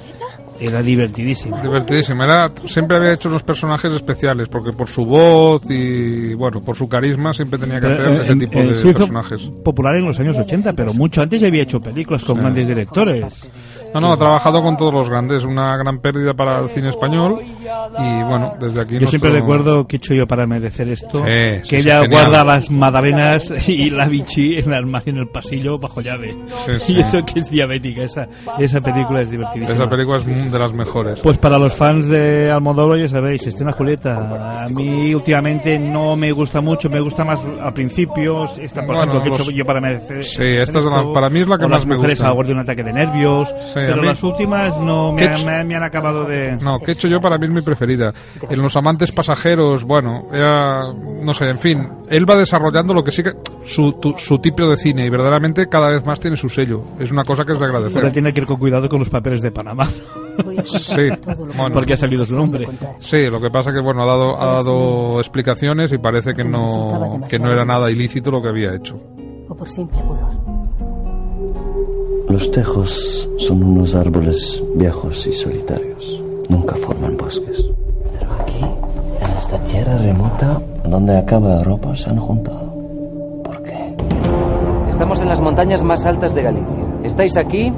Era 0.60 0.82
divertidísimo. 0.82 1.60
Divertidísimo. 1.62 2.24
Era, 2.24 2.50
siempre 2.66 2.96
había 2.96 3.12
hecho 3.12 3.28
unos 3.28 3.42
personajes 3.42 3.92
especiales, 3.92 4.48
porque 4.48 4.72
por 4.72 4.88
su 4.88 5.04
voz 5.04 5.62
y, 5.68 6.34
bueno, 6.34 6.62
por 6.62 6.76
su 6.76 6.88
carisma 6.88 7.32
siempre 7.32 7.58
tenía 7.58 7.80
que 7.80 7.86
hacer 7.86 8.04
Pero, 8.06 8.22
ese 8.22 8.32
eh, 8.32 8.36
tipo 8.36 8.58
eh, 8.60 8.66
de 8.68 8.74
se 8.74 8.88
hizo 8.88 8.98
personajes. 8.98 9.50
Popular 9.64 9.96
en 9.96 10.04
los 10.06 10.18
años 10.20 10.36
80, 10.38 10.72
pero 10.72 10.94
mucho 10.94 11.22
antes 11.22 11.40
ya 11.40 11.48
había 11.48 11.62
hecho 11.62 11.80
películas 11.80 12.24
con 12.24 12.36
Sí. 12.36 12.42
grandes 12.42 12.68
directores. 12.68 13.50
No, 13.94 14.00
no, 14.00 14.12
ha 14.12 14.16
trabajado 14.18 14.62
con 14.62 14.76
todos 14.76 14.92
los 14.92 15.08
grandes, 15.08 15.44
una 15.44 15.76
gran 15.76 16.00
pérdida 16.00 16.34
para 16.34 16.58
el 16.60 16.68
cine 16.68 16.88
español 16.90 17.38
y 17.42 18.22
bueno, 18.24 18.54
desde 18.60 18.80
aquí 18.82 18.98
Yo 18.98 19.06
siempre 19.06 19.30
recuerdo 19.30 19.86
que 19.86 19.96
he 19.96 19.98
hecho 19.98 20.14
yo 20.14 20.26
para 20.26 20.46
merecer 20.46 20.88
esto, 20.90 21.18
Sí, 21.18 21.68
que 21.68 21.76
ella 21.78 22.02
sí, 22.02 22.08
guarda 22.10 22.44
las 22.44 22.70
magdalenas 22.70 23.52
y 23.68 23.90
la 23.90 24.06
bichi 24.06 24.56
en 24.58 24.66
el 24.66 24.74
armario 24.74 25.12
en 25.14 25.18
el 25.20 25.28
pasillo 25.28 25.78
bajo 25.78 26.00
llave. 26.00 26.34
Y 26.88 27.00
eso 27.00 27.24
que 27.24 27.40
es 27.40 27.50
diabética, 27.50 28.02
esa, 28.02 28.26
esa 28.58 28.80
película 28.80 29.20
es 29.20 29.30
divertidísima. 29.30 29.74
Esa 29.82 29.88
película 29.90 30.18
es 30.18 30.52
de 30.52 30.58
las 30.58 30.72
mejores. 30.72 31.20
Pues 31.20 31.38
para 31.38 31.58
los 31.58 31.74
fans 31.74 32.06
de 32.08 32.50
Almodóvar 32.50 32.98
ya 32.98 33.08
sabéis, 33.08 33.46
Estrena 33.46 33.72
Julieta. 33.72 34.64
A 34.64 34.68
mí 34.68 35.14
últimamente 35.14 35.78
no 35.78 36.16
me 36.16 36.32
gusta 36.32 36.60
mucho, 36.60 36.88
me 36.90 37.00
gusta 37.00 37.24
más 37.24 37.40
a 37.62 37.72
principios. 37.72 38.58
Esta, 38.58 38.80
por 38.84 38.96
Bueno, 38.96 39.12
ejemplo, 39.12 39.22
que 39.22 39.28
he 39.28 39.42
hecho 39.42 39.50
yo 39.50 39.64
para 39.64 39.80
merecer. 39.80 40.22
Sí, 40.24 40.42
esta 40.44 40.78
es 40.78 40.84
la- 40.86 41.12
para 41.12 41.30
mí 41.30 41.40
es 41.40 41.48
la 41.48 41.58
que 41.58 41.66
más 41.66 41.86
me 41.86 41.96
mujeres 41.96 42.18
gusta. 42.20 42.30
a 42.30 42.34
borde 42.34 42.48
de 42.48 42.54
un 42.54 42.60
ataque 42.60 42.82
de 42.82 42.92
nervios. 42.92 43.52
Pero 43.86 44.02
mí- 44.02 44.08
las 44.08 44.22
últimas 44.22 44.78
no 44.80 45.12
me, 45.12 45.22
¿Qué 45.22 45.28
han- 45.28 45.36
ch- 45.36 45.46
me- 45.46 45.64
me 45.64 45.74
han 45.76 45.82
acabado 45.84 46.24
de... 46.24 46.56
No, 46.56 46.78
que 46.78 46.92
he 46.92 46.94
hecho 46.94 47.08
yo 47.08 47.20
para 47.20 47.36
mí 47.38 47.46
es 47.46 47.52
mi 47.52 47.60
preferida. 47.62 48.12
En 48.48 48.62
Los 48.62 48.76
Amantes 48.76 49.12
Pasajeros, 49.12 49.84
bueno, 49.84 50.26
era, 50.32 50.92
no 50.92 51.32
sé, 51.34 51.48
en 51.48 51.58
fin, 51.58 51.88
él 52.08 52.28
va 52.28 52.36
desarrollando 52.36 52.94
lo 52.94 53.02
que 53.04 53.10
sí 53.10 53.22
que, 53.22 53.32
su, 53.64 53.92
tu- 53.94 54.14
su 54.18 54.38
tipo 54.38 54.66
de 54.68 54.76
cine 54.76 55.04
y 55.06 55.10
verdaderamente 55.10 55.66
cada 55.68 55.88
vez 55.90 56.04
más 56.06 56.20
tiene 56.20 56.36
su 56.36 56.48
sello. 56.48 56.82
Es 56.98 57.10
una 57.12 57.24
cosa 57.24 57.44
que 57.44 57.52
es 57.52 57.58
de 57.58 57.64
Ahora 57.66 57.78
agradecer. 57.78 58.12
tiene 58.12 58.32
que 58.32 58.40
ir 58.40 58.46
con 58.46 58.56
cuidado 58.56 58.88
con 58.88 58.98
los 59.00 59.10
papeles 59.10 59.42
de 59.42 59.50
Panamá. 59.50 59.84
Sí, 60.66 61.08
bueno. 61.56 61.70
Porque 61.72 61.94
ha 61.94 61.96
salido 61.96 62.24
su 62.24 62.36
nombre. 62.36 62.68
Sí, 62.98 63.26
lo 63.30 63.40
que 63.40 63.48
pasa 63.50 63.72
que 63.72 63.80
bueno 63.80 64.02
ha 64.02 64.06
dado 64.06 64.38
ha 64.38 64.46
dado 64.56 65.18
explicaciones 65.18 65.92
y 65.92 65.98
parece 65.98 66.34
que 66.34 66.44
no 66.44 67.20
que 67.28 67.38
no 67.38 67.50
era 67.50 67.64
nada 67.64 67.90
ilícito 67.90 68.30
lo 68.30 68.42
que 68.42 68.48
había 68.50 68.74
hecho. 68.74 69.00
o 69.48 69.54
por 69.54 69.66
simple 69.68 69.98
pudor. 70.02 70.65
Los 72.36 72.50
tejos 72.50 73.30
son 73.38 73.62
unos 73.62 73.94
árboles 73.94 74.62
viejos 74.74 75.26
y 75.26 75.32
solitarios. 75.32 76.22
Nunca 76.50 76.76
forman 76.76 77.16
bosques. 77.16 77.66
Pero 78.12 78.30
aquí, 78.34 78.60
en 78.60 79.38
esta 79.38 79.58
tierra 79.64 79.96
remota, 79.96 80.60
donde 80.84 81.16
acaba 81.16 81.56
Europa, 81.56 81.96
se 81.96 82.10
han 82.10 82.18
juntado. 82.18 82.76
Estamos 84.90 85.22
en 85.22 85.28
las 85.28 85.40
montañas 85.40 85.82
más 85.82 86.04
altas 86.04 86.34
de 86.34 86.42
Galicia. 86.42 86.84
Estáis 87.04 87.38
aquí 87.38 87.72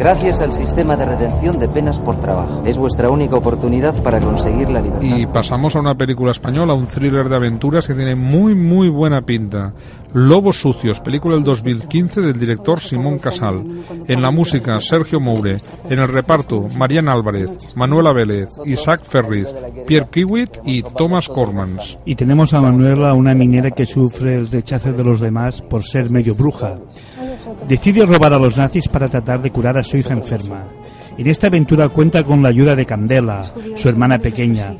gracias 0.00 0.40
al 0.40 0.50
sistema 0.50 0.96
de 0.96 1.04
redención 1.04 1.58
de 1.58 1.68
penas 1.68 1.98
por 1.98 2.18
trabajo. 2.18 2.62
Es 2.64 2.78
vuestra 2.78 3.10
única 3.10 3.36
oportunidad 3.36 3.94
para 4.02 4.18
conseguir 4.18 4.70
la 4.70 4.80
libertad. 4.80 5.02
Y 5.02 5.26
pasamos 5.26 5.76
a 5.76 5.80
una 5.80 5.94
película 5.94 6.30
española, 6.30 6.72
un 6.72 6.86
thriller 6.86 7.28
de 7.28 7.36
aventuras 7.36 7.86
que 7.86 7.92
tiene 7.92 8.14
muy 8.14 8.54
muy 8.54 8.88
buena 8.88 9.20
pinta. 9.20 9.74
Lobos 10.14 10.56
sucios, 10.56 11.00
película 11.00 11.34
del 11.34 11.44
2015 11.44 12.22
del 12.22 12.32
director 12.32 12.80
Simón 12.80 13.18
Casal. 13.18 13.62
En 14.08 14.22
la 14.22 14.30
música 14.30 14.78
Sergio 14.78 15.20
Moure, 15.20 15.58
en 15.90 15.98
el 15.98 16.08
reparto 16.08 16.66
Mariana 16.78 17.12
Álvarez, 17.12 17.76
Manuela 17.76 18.14
Vélez, 18.14 18.48
Isaac 18.64 19.02
Ferris, 19.04 19.54
Pierre 19.86 20.08
Kiwit 20.10 20.60
y 20.64 20.82
Thomas 20.82 21.28
Cormans. 21.28 21.98
Y 22.06 22.14
tenemos 22.14 22.54
a 22.54 22.62
Manuela, 22.62 23.12
una 23.12 23.34
minera 23.34 23.70
que 23.70 23.84
sufre 23.84 24.34
el 24.34 24.50
rechazo 24.50 24.92
de 24.92 25.04
los 25.04 25.20
demás 25.20 25.60
por 25.60 25.84
ser 25.84 26.10
medio 26.10 26.34
bruja. 26.34 26.76
Decide 27.68 28.06
robar 28.06 28.32
a 28.34 28.38
los 28.38 28.56
nazis 28.56 28.88
para 28.88 29.08
tratar 29.08 29.40
de 29.40 29.50
curar 29.50 29.78
a 29.78 29.82
su 29.82 29.96
hija 29.96 30.14
enferma. 30.14 30.64
En 31.16 31.26
esta 31.26 31.48
aventura 31.48 31.88
cuenta 31.88 32.24
con 32.24 32.42
la 32.42 32.48
ayuda 32.48 32.74
de 32.74 32.86
Candela, 32.86 33.42
su 33.74 33.88
hermana 33.88 34.18
pequeña. 34.18 34.74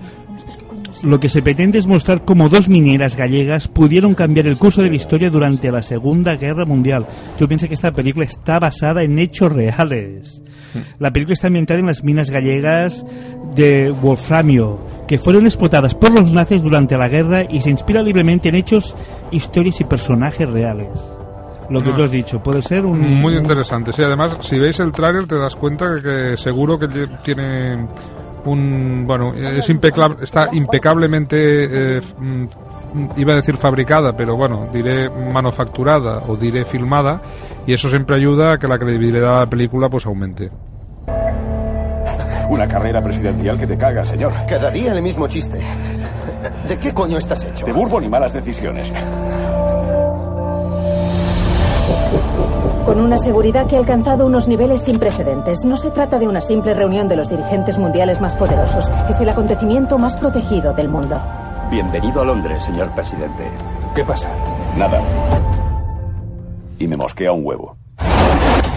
Lo 1.02 1.18
que 1.18 1.28
se 1.28 1.42
pretende 1.42 1.78
es 1.78 1.86
mostrar 1.86 2.24
cómo 2.24 2.48
dos 2.48 2.68
mineras 2.68 3.16
gallegas 3.16 3.68
pudieron 3.68 4.14
cambiar 4.14 4.46
el 4.46 4.58
curso 4.58 4.82
de 4.82 4.90
la 4.90 4.96
historia 4.96 5.30
durante 5.30 5.70
la 5.70 5.82
Segunda 5.82 6.36
Guerra 6.36 6.66
Mundial. 6.66 7.06
Tú 7.38 7.48
piensas 7.48 7.68
que 7.68 7.74
esta 7.74 7.90
película 7.90 8.26
está 8.26 8.58
basada 8.58 9.02
en 9.02 9.18
hechos 9.18 9.50
reales. 9.50 10.42
La 10.98 11.10
película 11.10 11.32
está 11.32 11.48
ambientada 11.48 11.80
en 11.80 11.86
las 11.86 12.04
minas 12.04 12.30
gallegas 12.30 13.04
de 13.54 13.90
Wolframio, 13.90 14.78
que 15.08 15.18
fueron 15.18 15.46
explotadas 15.46 15.94
por 15.94 16.18
los 16.18 16.32
nazis 16.32 16.62
durante 16.62 16.96
la 16.96 17.08
guerra 17.08 17.44
y 17.48 17.62
se 17.62 17.70
inspira 17.70 18.02
libremente 18.02 18.50
en 18.50 18.54
hechos, 18.54 18.94
historias 19.30 19.80
y 19.80 19.84
personajes 19.84 20.48
reales. 20.48 21.19
Lo 21.70 21.80
que 21.80 21.90
Ah. 21.90 21.94
tú 21.94 22.02
has 22.02 22.10
dicho, 22.10 22.42
puede 22.42 22.60
ser 22.62 22.84
un... 22.84 23.00
Muy 23.00 23.34
interesante. 23.36 23.92
Sí, 23.92 24.02
además, 24.02 24.36
si 24.40 24.58
veis 24.58 24.78
el 24.80 24.90
tráiler 24.92 25.26
te 25.26 25.36
das 25.38 25.54
cuenta 25.56 25.86
que, 25.94 26.02
que 26.02 26.36
seguro 26.36 26.78
que 26.78 26.88
tiene 27.22 27.86
un 28.44 29.04
bueno, 29.06 29.34
es 29.34 29.68
impecable, 29.68 30.16
está 30.22 30.48
impecablemente 30.52 31.98
eh, 31.98 32.00
mm, 32.18 32.44
iba 33.18 33.34
a 33.34 33.36
decir 33.36 33.56
fabricada, 33.56 34.16
pero 34.16 34.34
bueno, 34.36 34.66
diré 34.72 35.10
manufacturada 35.10 36.22
o 36.26 36.36
diré 36.36 36.64
filmada 36.64 37.20
y 37.66 37.74
eso 37.74 37.90
siempre 37.90 38.16
ayuda 38.16 38.54
a 38.54 38.58
que 38.58 38.66
la 38.66 38.78
credibilidad 38.78 39.34
de 39.34 39.40
la 39.40 39.46
película 39.46 39.88
pues 39.90 40.06
aumente. 40.06 40.50
Una 42.48 42.66
carrera 42.66 43.00
presidencial 43.02 43.58
que 43.58 43.66
te 43.66 43.76
caga, 43.78 44.04
señor. 44.04 44.32
Cada 44.48 44.70
día 44.70 44.92
el 44.92 45.02
mismo 45.02 45.28
chiste. 45.28 45.60
¿De 46.66 46.76
qué 46.78 46.92
coño 46.92 47.18
estás 47.18 47.44
hecho? 47.44 47.64
De 47.66 47.72
Bourbon 47.72 48.02
y 48.02 48.08
malas 48.08 48.32
decisiones. 48.32 48.92
Con 52.90 53.00
una 53.00 53.18
seguridad 53.18 53.68
que 53.68 53.76
ha 53.76 53.78
alcanzado 53.78 54.26
unos 54.26 54.48
niveles 54.48 54.82
sin 54.82 54.98
precedentes. 54.98 55.64
No 55.64 55.76
se 55.76 55.92
trata 55.92 56.18
de 56.18 56.26
una 56.26 56.40
simple 56.40 56.74
reunión 56.74 57.06
de 57.06 57.14
los 57.14 57.28
dirigentes 57.28 57.78
mundiales 57.78 58.20
más 58.20 58.34
poderosos. 58.34 58.90
Es 59.08 59.20
el 59.20 59.28
acontecimiento 59.28 59.96
más 59.96 60.16
protegido 60.16 60.72
del 60.72 60.88
mundo. 60.88 61.16
Bienvenido 61.70 62.20
a 62.20 62.24
Londres, 62.24 62.64
señor 62.64 62.92
presidente. 62.92 63.48
¿Qué 63.94 64.02
pasa? 64.02 64.28
Nada. 64.76 65.00
Y 66.80 66.88
me 66.88 66.96
mosquea 66.96 67.30
un 67.30 67.46
huevo. 67.46 67.79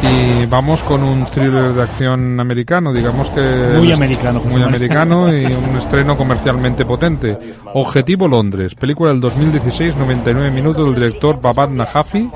Y 0.04 0.46
vamos 0.46 0.84
con 0.84 1.02
un 1.02 1.26
thriller 1.26 1.72
de 1.74 1.84
acción 1.84 2.40
americano, 2.40 2.92
digamos 2.92 3.30
que... 3.30 3.42
Muy 3.78 3.92
americano, 3.92 4.40
José 4.40 4.54
Muy 4.54 4.64
americano 4.64 5.34
y 5.34 5.46
un 5.46 5.78
estreno 5.78 6.18
comercialmente 6.18 6.86
potente. 6.86 7.38
Objetivo 7.74 8.28
Londres, 8.28 8.76
película 8.76 9.12
del 9.12 9.22
2016, 9.22 9.96
99 9.96 10.52
minutos 10.52 10.86
del 10.86 10.96
director 10.96 11.40
Babad 11.42 11.70
Najafi. 11.70 12.30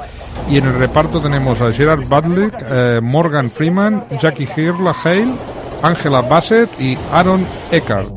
Y 0.50 0.58
en 0.58 0.66
el 0.68 0.76
reparto 0.76 1.20
tenemos 1.20 1.62
a 1.62 1.72
Gerard 1.74 2.08
Butler, 2.08 2.52
eh, 2.72 3.00
Morgan 3.02 3.50
Freeman, 3.50 4.06
Jackie 4.18 4.48
Hirla 4.56 4.96
Hale, 5.04 5.34
Angela 5.82 6.22
Bassett 6.22 6.70
y 6.80 6.98
Aaron 7.12 7.46
Eckhart. 7.72 8.12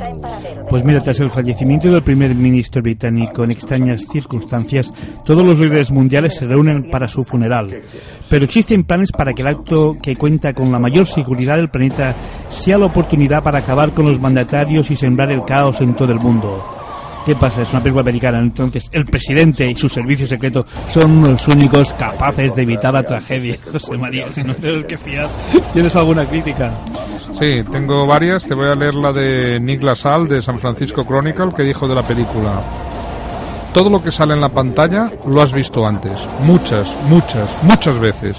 Pues 0.69 0.85
mira, 0.85 1.00
tras 1.00 1.19
el 1.21 1.31
fallecimiento 1.31 1.90
del 1.90 2.02
primer 2.02 2.35
ministro 2.35 2.81
británico 2.81 3.43
en 3.43 3.50
extrañas 3.50 4.07
circunstancias, 4.11 4.93
todos 5.25 5.45
los 5.45 5.59
líderes 5.59 5.90
mundiales 5.90 6.37
se 6.37 6.47
reúnen 6.47 6.90
para 6.90 7.09
su 7.09 7.25
funeral. 7.25 7.83
Pero 8.29 8.45
existen 8.45 8.85
planes 8.85 9.11
para 9.11 9.33
que 9.33 9.43
el 9.43 9.49
acto 9.49 9.97
que 10.00 10.17
cuenta 10.17 10.52
con 10.52 10.71
la 10.71 10.79
mayor 10.79 11.07
seguridad 11.07 11.57
del 11.57 11.71
planeta 11.71 12.14
sea 12.49 12.79
la 12.79 12.87
oportunidad 12.87 13.43
para 13.43 13.59
acabar 13.59 13.90
con 13.90 14.07
los 14.07 14.21
mandatarios 14.21 14.90
y 14.90 14.97
sembrar 14.97 15.33
el 15.33 15.45
caos 15.45 15.81
en 15.81 15.95
todo 15.95 16.12
el 16.12 16.21
mundo. 16.21 16.80
¿Qué 17.27 17.37
pasa? 17.37 17.62
Es 17.62 17.73
una 17.73 17.83
película 17.83 18.00
americana, 18.00 18.39
entonces 18.39 18.89
el 18.93 19.05
presidente 19.05 19.71
y 19.71 19.75
su 19.75 19.89
servicio 19.89 20.27
secreto 20.27 20.65
son 20.89 21.23
los 21.23 21.47
únicos 21.49 21.93
capaces 21.95 22.55
de 22.55 22.62
evitar 22.62 22.95
la 22.95 23.03
tragedia. 23.03 23.59
José 23.71 23.99
María, 23.99 24.27
si 24.33 24.43
no 24.43 24.55
tienes 24.55 24.87
que 24.87 24.97
fiar. 24.97 25.29
¿Tienes 25.73 25.95
alguna 25.97 26.25
crítica? 26.25 26.73
Sí, 27.39 27.62
tengo 27.71 28.07
varias. 28.07 28.47
Te 28.47 28.55
voy 28.55 28.71
a 28.71 28.75
leer 28.75 28.95
la 28.95 29.12
de 29.12 29.61
Nick 29.61 29.83
LaSalle 29.83 30.35
de 30.35 30.43
San 30.43 30.59
Francisco 30.59 31.05
Chronicle 31.05 31.53
que 31.55 31.62
dijo 31.62 31.87
de 31.87 31.95
la 31.95 32.03
película. 32.03 32.62
Todo 33.75 33.91
lo 33.91 34.03
que 34.03 34.11
sale 34.11 34.35
en 34.35 34.41
la 34.41 34.49
pantalla 34.49 35.11
lo 35.27 35.43
has 35.43 35.53
visto 35.53 35.87
antes. 35.87 36.19
Muchas, 36.43 36.93
muchas, 37.09 37.49
muchas 37.62 38.00
veces. 38.00 38.37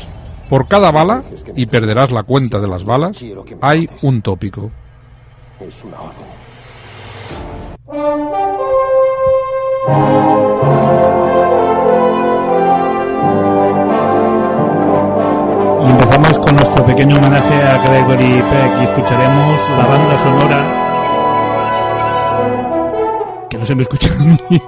Por 0.49 0.67
cada 0.67 0.91
bala, 0.91 1.23
y 1.55 1.65
perderás 1.65 2.11
la 2.11 2.23
cuenta 2.23 2.59
de 2.59 2.67
las 2.67 2.83
balas, 2.83 3.23
hay 3.61 3.87
un 4.01 4.21
tópico. 4.21 4.69
Es 5.61 5.85
una 5.85 6.01
orden. 6.01 6.27
Y 9.81 9.83
empezamos 15.89 16.37
con 16.39 16.55
nuestro 16.55 16.85
pequeño 16.85 17.17
homenaje 17.17 17.63
a 17.63 17.79
Gregory 17.79 18.43
Peck 18.43 18.79
y 18.79 18.83
escucharemos 18.83 19.69
la 19.71 19.87
banda 19.87 20.19
sonora 20.19 20.63
que 23.49 23.57
no 23.57 23.65
se 23.65 23.73
me 23.73 23.81
escucha 23.81 24.13
a 24.13 24.17
mí. 24.19 24.37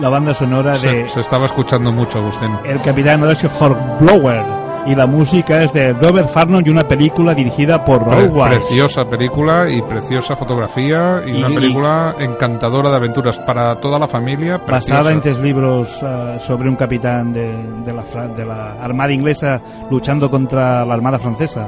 la 0.00 0.08
banda 0.08 0.34
sonora 0.34 0.72
de 0.72 0.78
Se, 0.78 1.08
se 1.08 1.20
estaba 1.20 1.46
escuchando 1.46 1.92
mucho, 1.92 2.18
Agustín. 2.18 2.58
El 2.64 2.80
Capitán 2.80 3.22
Horacio 3.22 3.48
Hornblower 3.56 4.63
y 4.86 4.94
la 4.94 5.06
música 5.06 5.62
es 5.62 5.72
de 5.72 5.92
Robert 5.94 6.28
Farnon 6.28 6.62
y 6.66 6.68
una 6.70 6.82
película 6.82 7.34
dirigida 7.34 7.84
por 7.84 8.04
Pre- 8.04 8.26
Weiss. 8.28 8.56
preciosa 8.56 9.04
película 9.04 9.68
y 9.70 9.80
preciosa 9.82 10.36
fotografía 10.36 11.22
y, 11.26 11.30
Y- 11.30 11.38
una 11.38 11.50
y- 11.50 11.54
película 11.54 12.14
encantadora 12.18 12.90
de 12.90 12.96
aventuras 12.96 13.38
para 13.38 13.74
toda 13.80 13.98
la 13.98 14.06
familia. 14.06 14.58
basada 14.68 15.12
en 15.12 15.20
tres 15.20 15.38
libros 15.40 16.02
ah, 16.02 16.36
sobre 16.38 16.68
un 16.68 16.76
capitán 16.76 17.32
de, 17.32 17.56
de 17.84 17.92
la, 17.92 18.02
de 18.28 18.44
la 18.44 18.72
Armada 18.82 19.12
inglesa 19.12 19.60
luchando 19.90 20.30
contra 20.30 20.84
la 20.84 20.94
Armada 20.94 21.18
francesa. 21.18 21.66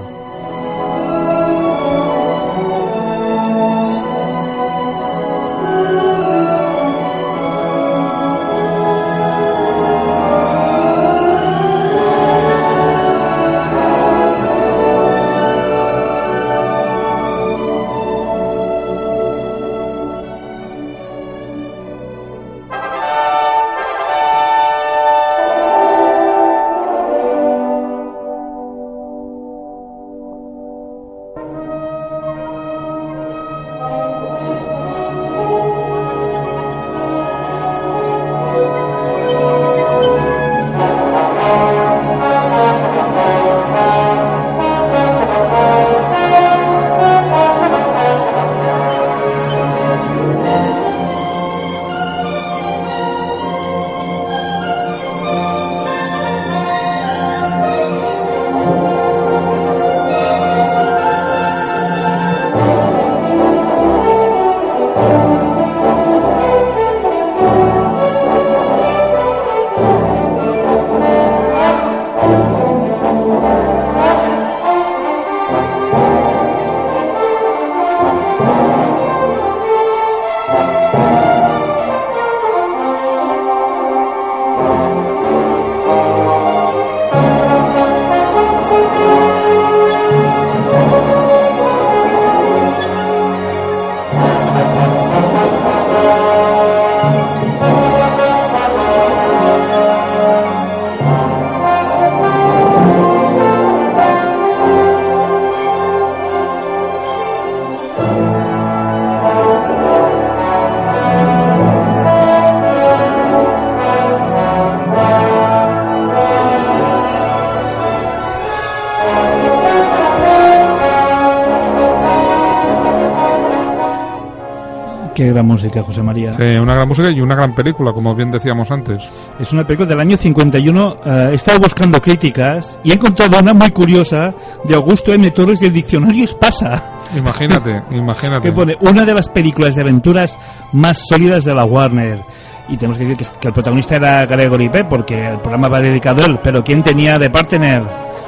Qué 125.17 125.33
gran 125.33 125.47
música, 125.47 125.83
José 125.83 126.03
María. 126.03 126.33
Una 126.61 126.75
gran 126.75 126.87
música 126.87 127.09
y 127.11 127.23
una 127.23 127.35
gran 127.35 127.55
película, 127.55 127.91
como 127.95 128.15
bien 128.15 128.31
decíamos 128.31 128.71
antes. 128.71 129.03
Es 129.41 129.51
una 129.51 129.67
película 129.67 129.89
del 129.89 129.99
año 130.01 130.15
51. 130.15 130.97
eh, 131.07 131.29
he 131.31 131.35
estado 131.35 131.59
buscando 131.59 132.03
críticas 132.03 132.79
y 132.85 132.91
he 132.91 132.95
encontrado 132.97 133.39
una 133.41 133.55
muy 133.55 133.71
curiosa 133.71 134.35
de 134.65 134.75
Augusto 134.75 135.15
M. 135.15 135.31
Torres 135.31 135.61
del 135.61 135.73
diccionario 135.73 136.23
Espasa. 136.25 136.99
Imagínate, 137.17 137.83
imagínate. 137.93 138.43
que 138.43 138.53
pone 138.53 138.75
una 138.83 139.07
de 139.07 139.15
las 139.15 139.31
películas 139.31 139.75
de 139.75 139.81
aventuras 139.81 140.39
más 140.75 141.07
sólidas 141.09 141.47
de 141.47 141.55
la 141.55 141.65
Warner. 141.65 142.21
Y 142.69 142.77
tenemos 142.77 142.99
que 142.99 143.05
decir 143.07 143.17
que, 143.17 143.39
que 143.41 143.49
el 143.49 143.55
protagonista 143.55 143.97
era 143.97 144.27
Gregory 144.27 144.69
Peck, 144.69 144.87
porque 144.87 145.29
el 145.29 145.39
programa 145.39 145.69
va 145.69 145.81
dedicado 145.81 146.25
a 146.25 146.27
él. 146.27 146.39
Pero 146.45 146.63
¿quién 146.63 146.83
tenía 146.83 147.19
de 147.19 147.31
partner? 147.31 147.83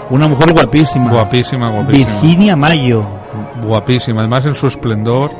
Una 0.09 0.27
mujer 0.27 0.55
guapísima. 0.55 1.11
Guapísima, 1.11 1.71
guapísima. 1.71 2.21
Virginia 2.23 2.57
Mayo. 2.57 3.07
Guapísima, 3.63 4.21
además 4.23 4.47
en 4.47 4.55
su 4.55 4.69
esplendor. 4.69 5.31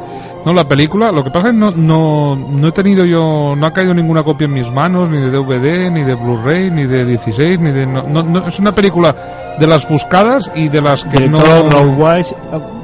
No, 0.45 0.55
la 0.55 0.67
película, 0.67 1.13
lo 1.13 1.23
que 1.23 1.31
pasa 1.31 1.49
es 1.49 1.53
que 1.53 1.59
no, 1.59 1.71
no, 1.73 2.35
no 2.37 2.69
he 2.69 2.73
tenido 2.73 3.05
yo, 3.05 3.55
no 3.57 3.67
ha 3.67 3.73
caído 3.73 3.93
ninguna 3.93 4.23
copia 4.23 4.47
en 4.47 4.53
mis 4.55 4.71
manos, 4.71 5.09
ni 5.11 5.19
de 5.19 5.31
DVD, 5.31 5.91
ni 5.91 6.03
de 6.05 6.15
Blu-ray, 6.15 6.71
ni 6.71 6.87
de 6.87 7.05
16, 7.05 7.61
ni 7.61 7.71
de... 7.71 7.87
No, 7.87 8.03
no- 8.23 8.47
es 8.47 8.59
una 8.59 8.73
película 8.73 9.15
de 9.59 9.67
las 9.67 9.87
buscadas 9.89 10.51
y 10.55 10.69
de 10.69 10.81
las 10.81 11.05
que 11.05 11.29
no... 11.29 11.39
Director 11.39 11.87
Weiss. 11.99 12.35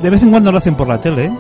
De 0.03 0.11
vez 0.11 0.23
en 0.23 0.31
cuando 0.31 0.53
lo 0.53 0.59
hacen 0.59 0.75
por 0.75 0.89
la 0.89 0.99
tele. 1.01 1.27
¿eh? 1.27 1.33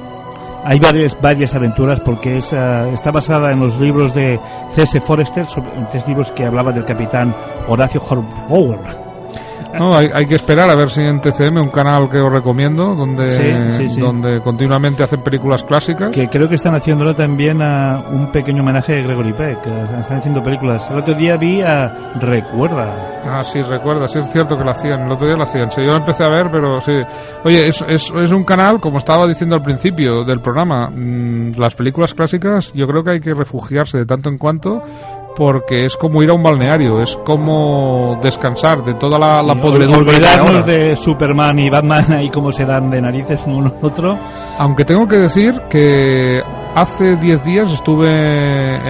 Hay 0.64 0.78
varias, 0.78 1.20
varias 1.20 1.54
aventuras 1.54 2.00
porque 2.00 2.38
es, 2.38 2.52
eh, 2.54 2.90
está 2.94 3.10
basada 3.10 3.52
en 3.52 3.60
los 3.60 3.78
libros 3.78 4.14
de 4.14 4.40
C.S. 4.70 5.00
Forrester, 5.02 5.44
sobre, 5.46 5.74
en 5.76 5.86
tres 5.90 6.06
libros 6.08 6.32
que 6.32 6.46
hablaban 6.46 6.74
del 6.74 6.86
capitán 6.86 7.34
Horacio 7.68 8.00
Hornblower. 8.08 8.78
No, 9.78 9.96
hay, 9.96 10.08
hay 10.12 10.26
que 10.26 10.34
esperar 10.36 10.68
a 10.70 10.74
ver 10.74 10.90
si 10.90 11.02
en 11.02 11.20
TCM, 11.20 11.58
un 11.60 11.70
canal 11.70 12.08
que 12.10 12.18
os 12.18 12.32
recomiendo, 12.32 12.94
donde, 12.94 13.30
Sí, 13.30 13.72
sí, 13.76 13.88
sí. 13.88 14.00
donde 14.00 14.40
continuamente 14.40 15.02
hacen 15.02 15.22
películas 15.22 15.64
clásicas. 15.64 16.10
Que 16.10 16.28
creo 16.28 16.48
que 16.48 16.54
están 16.56 16.74
haciéndolo 16.74 17.14
también 17.14 17.62
a 17.62 18.04
un 18.10 18.30
pequeño 18.32 18.62
homenaje 18.62 18.98
a 18.98 19.02
Gregory 19.02 19.32
Peck. 19.32 19.66
Están 19.66 20.18
haciendo 20.18 20.42
películas. 20.42 20.88
El 20.90 20.98
otro 20.98 21.14
día 21.14 21.36
vi 21.36 21.60
a 21.62 22.12
Recuerda. 22.20 23.10
Ah, 23.26 23.42
sí, 23.42 23.62
recuerda, 23.62 24.06
sí 24.06 24.18
es 24.18 24.30
cierto 24.30 24.56
que 24.56 24.64
lo 24.64 24.70
hacían, 24.70 25.06
el 25.06 25.12
otro 25.12 25.26
día 25.26 25.34
lo 25.36 25.44
hacían, 25.44 25.70
sí, 25.70 25.80
yo 25.82 25.92
lo 25.92 25.96
empecé 25.96 26.24
a 26.24 26.28
ver, 26.28 26.50
pero 26.52 26.78
sí. 26.82 26.92
Oye, 27.44 27.66
es, 27.66 27.82
es, 27.88 28.12
es 28.14 28.32
un 28.32 28.44
canal, 28.44 28.80
como 28.80 28.98
estaba 28.98 29.26
diciendo 29.26 29.56
al 29.56 29.62
principio 29.62 30.24
del 30.24 30.40
programa, 30.40 30.90
mm, 30.90 31.52
las 31.56 31.74
películas 31.74 32.12
clásicas 32.12 32.70
yo 32.74 32.86
creo 32.86 33.02
que 33.02 33.10
hay 33.12 33.20
que 33.20 33.32
refugiarse 33.32 33.96
de 33.98 34.04
tanto 34.06 34.28
en 34.28 34.36
cuanto 34.36 34.82
porque 35.36 35.84
es 35.86 35.96
como 35.96 36.22
ir 36.22 36.30
a 36.30 36.34
un 36.34 36.42
balneario, 36.42 37.00
es 37.00 37.16
como 37.24 38.18
descansar 38.22 38.84
de 38.84 38.94
toda 38.94 39.18
la, 39.18 39.42
la 39.42 39.54
Sí, 39.54 39.60
podredumbre 39.60 40.16
hay 40.16 40.22
ahora. 40.24 40.42
olvidarnos 40.42 40.66
de 40.66 40.96
Superman 40.96 41.58
y 41.58 41.70
Batman 41.70 42.22
y 42.22 42.30
cómo 42.30 42.50
se 42.52 42.64
dan 42.64 42.90
de 42.90 43.00
narices 43.02 43.44
uno 43.48 43.66
al 43.66 43.84
otro. 43.84 44.18
Aunque 44.58 44.84
tengo 44.84 45.06
que 45.08 45.16
decir 45.16 45.60
que 45.68 46.42
hace 46.74 47.16
10 47.16 47.44
días 47.44 47.72
estuve 47.72 48.08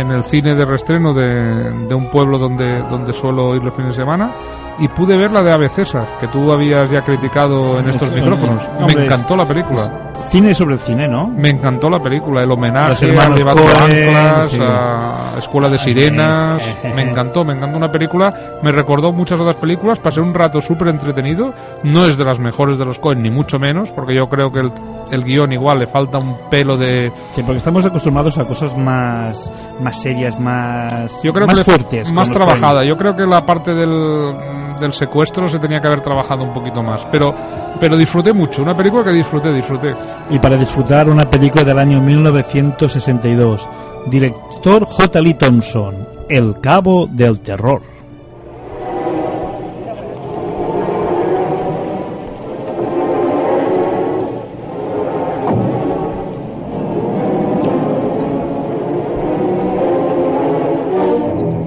en 0.00 0.10
el 0.10 0.22
cine 0.24 0.54
de 0.54 0.64
reestreno 0.64 1.12
de, 1.12 1.70
de 1.88 1.94
un 1.94 2.10
pueblo 2.10 2.38
donde, 2.38 2.80
donde 2.90 3.12
suelo 3.12 3.54
ir 3.54 3.62
los 3.64 3.74
fines 3.74 3.96
de 3.96 4.02
semana 4.02 4.32
y 4.78 4.88
pude 4.88 5.16
ver 5.16 5.30
la 5.30 5.42
de 5.42 5.52
Ave 5.52 5.68
César, 5.68 6.06
que 6.20 6.26
tú 6.28 6.50
habías 6.52 6.90
ya 6.90 7.02
criticado 7.02 7.78
en 7.78 7.88
estos 7.88 8.10
micrófonos. 8.14 8.62
hombre, 8.80 8.96
Me 8.96 9.04
encantó 9.04 9.36
la 9.36 9.44
película. 9.46 10.03
Cine 10.30 10.54
sobre 10.54 10.74
el 10.74 10.80
cine, 10.80 11.06
¿no? 11.08 11.28
Me 11.28 11.50
encantó 11.50 11.88
la 11.90 12.00
película, 12.00 12.42
el 12.42 12.50
homenaje 12.50 13.16
a 13.16 13.24
Anclas, 13.24 14.50
sí. 14.50 14.58
a 14.60 15.34
Escuela 15.38 15.68
de 15.68 15.78
Sirenas. 15.78 16.62
Me 16.94 17.02
encantó, 17.02 17.44
me 17.44 17.54
encantó 17.54 17.76
una 17.76 17.90
película. 17.90 18.32
Me 18.62 18.72
recordó 18.72 19.12
muchas 19.12 19.38
otras 19.40 19.56
películas. 19.56 19.98
Pasé 20.00 20.20
un 20.20 20.32
rato 20.34 20.60
súper 20.60 20.88
entretenido. 20.88 21.52
No 21.82 22.04
es 22.04 22.16
de 22.16 22.24
las 22.24 22.38
mejores 22.40 22.78
de 22.78 22.84
los 22.84 22.98
Coen, 22.98 23.22
ni 23.22 23.30
mucho 23.30 23.58
menos, 23.58 23.90
porque 23.92 24.14
yo 24.14 24.28
creo 24.28 24.50
que 24.50 24.60
el, 24.60 24.72
el 25.12 25.24
guion 25.24 25.52
igual 25.52 25.78
le 25.80 25.86
falta 25.86 26.18
un 26.18 26.36
pelo 26.50 26.76
de. 26.76 27.12
Sí, 27.32 27.42
porque 27.42 27.58
estamos 27.58 27.84
acostumbrados 27.84 28.38
a 28.38 28.44
cosas 28.46 28.76
más, 28.76 29.52
más 29.80 30.00
serias, 30.00 30.38
más, 30.40 31.22
Yo 31.22 31.32
creo 31.32 31.46
más 31.46 31.58
que 31.58 31.64
fuertes. 31.64 32.12
más 32.12 32.30
trabajada. 32.30 32.84
Yo 32.84 32.96
creo 32.96 33.14
que 33.14 33.26
la 33.26 33.44
parte 33.44 33.74
del, 33.74 34.34
del 34.80 34.92
secuestro 34.92 35.46
se 35.48 35.58
tenía 35.58 35.80
que 35.80 35.86
haber 35.86 36.00
trabajado 36.00 36.42
un 36.44 36.52
poquito 36.52 36.82
más. 36.82 37.04
Pero, 37.12 37.34
pero 37.78 37.96
disfruté 37.96 38.32
mucho. 38.32 38.62
Una 38.62 38.76
película 38.76 39.04
que 39.04 39.10
disfruté, 39.12 39.52
disfruté. 39.52 39.92
Y 40.30 40.38
para 40.38 40.56
disfrutar 40.56 41.08
una 41.08 41.24
película 41.24 41.64
del 41.64 41.78
año 41.78 42.00
1962. 42.00 43.68
Director 44.06 44.84
J. 44.84 45.20
Lee 45.20 45.34
Thompson. 45.34 46.08
El 46.28 46.60
Cabo 46.60 47.06
del 47.06 47.40
Terror. 47.40 47.82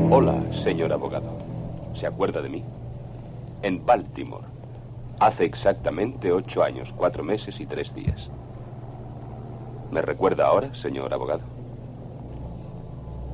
Hola, 0.09 0.41
señor 0.63 0.91
abogado. 0.93 1.37
¿Se 1.99 2.07
acuerda 2.07 2.41
de 2.41 2.49
mí? 2.49 2.63
En 3.61 3.85
Baltimore. 3.85 4.56
Hace 5.19 5.45
exactamente 5.45 6.31
ocho 6.31 6.63
años, 6.63 6.93
cuatro 6.95 7.23
meses 7.23 7.59
y 7.59 7.65
tres 7.65 7.93
días. 7.93 8.29
¿Me 9.91 10.01
recuerda 10.01 10.47
ahora, 10.47 10.73
señor 10.75 11.13
abogado? 11.13 11.41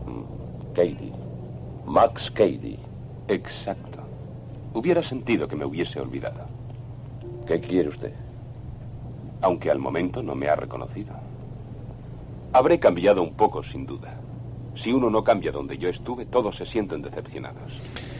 Mm, 0.05 0.73
Cady. 0.73 1.11
Max 1.85 2.31
Cady. 2.31 2.79
Exacto. 3.27 3.99
Hubiera 4.73 5.03
sentido 5.03 5.47
que 5.47 5.55
me 5.55 5.65
hubiese 5.65 5.99
olvidado. 5.99 6.45
¿Qué 7.45 7.59
quiere 7.59 7.89
usted? 7.89 8.13
Aunque 9.41 9.69
al 9.69 9.79
momento 9.79 10.23
no 10.23 10.35
me 10.35 10.47
ha 10.47 10.55
reconocido. 10.55 11.13
Habré 12.53 12.79
cambiado 12.79 13.21
un 13.23 13.33
poco, 13.33 13.61
sin 13.63 13.85
duda. 13.85 14.15
Si 14.75 14.91
uno 14.93 15.09
no 15.09 15.23
cambia 15.23 15.51
donde 15.51 15.77
yo 15.77 15.89
estuve, 15.89 16.25
todos 16.25 16.55
se 16.55 16.65
sienten 16.65 17.01
decepcionados. 17.01 17.73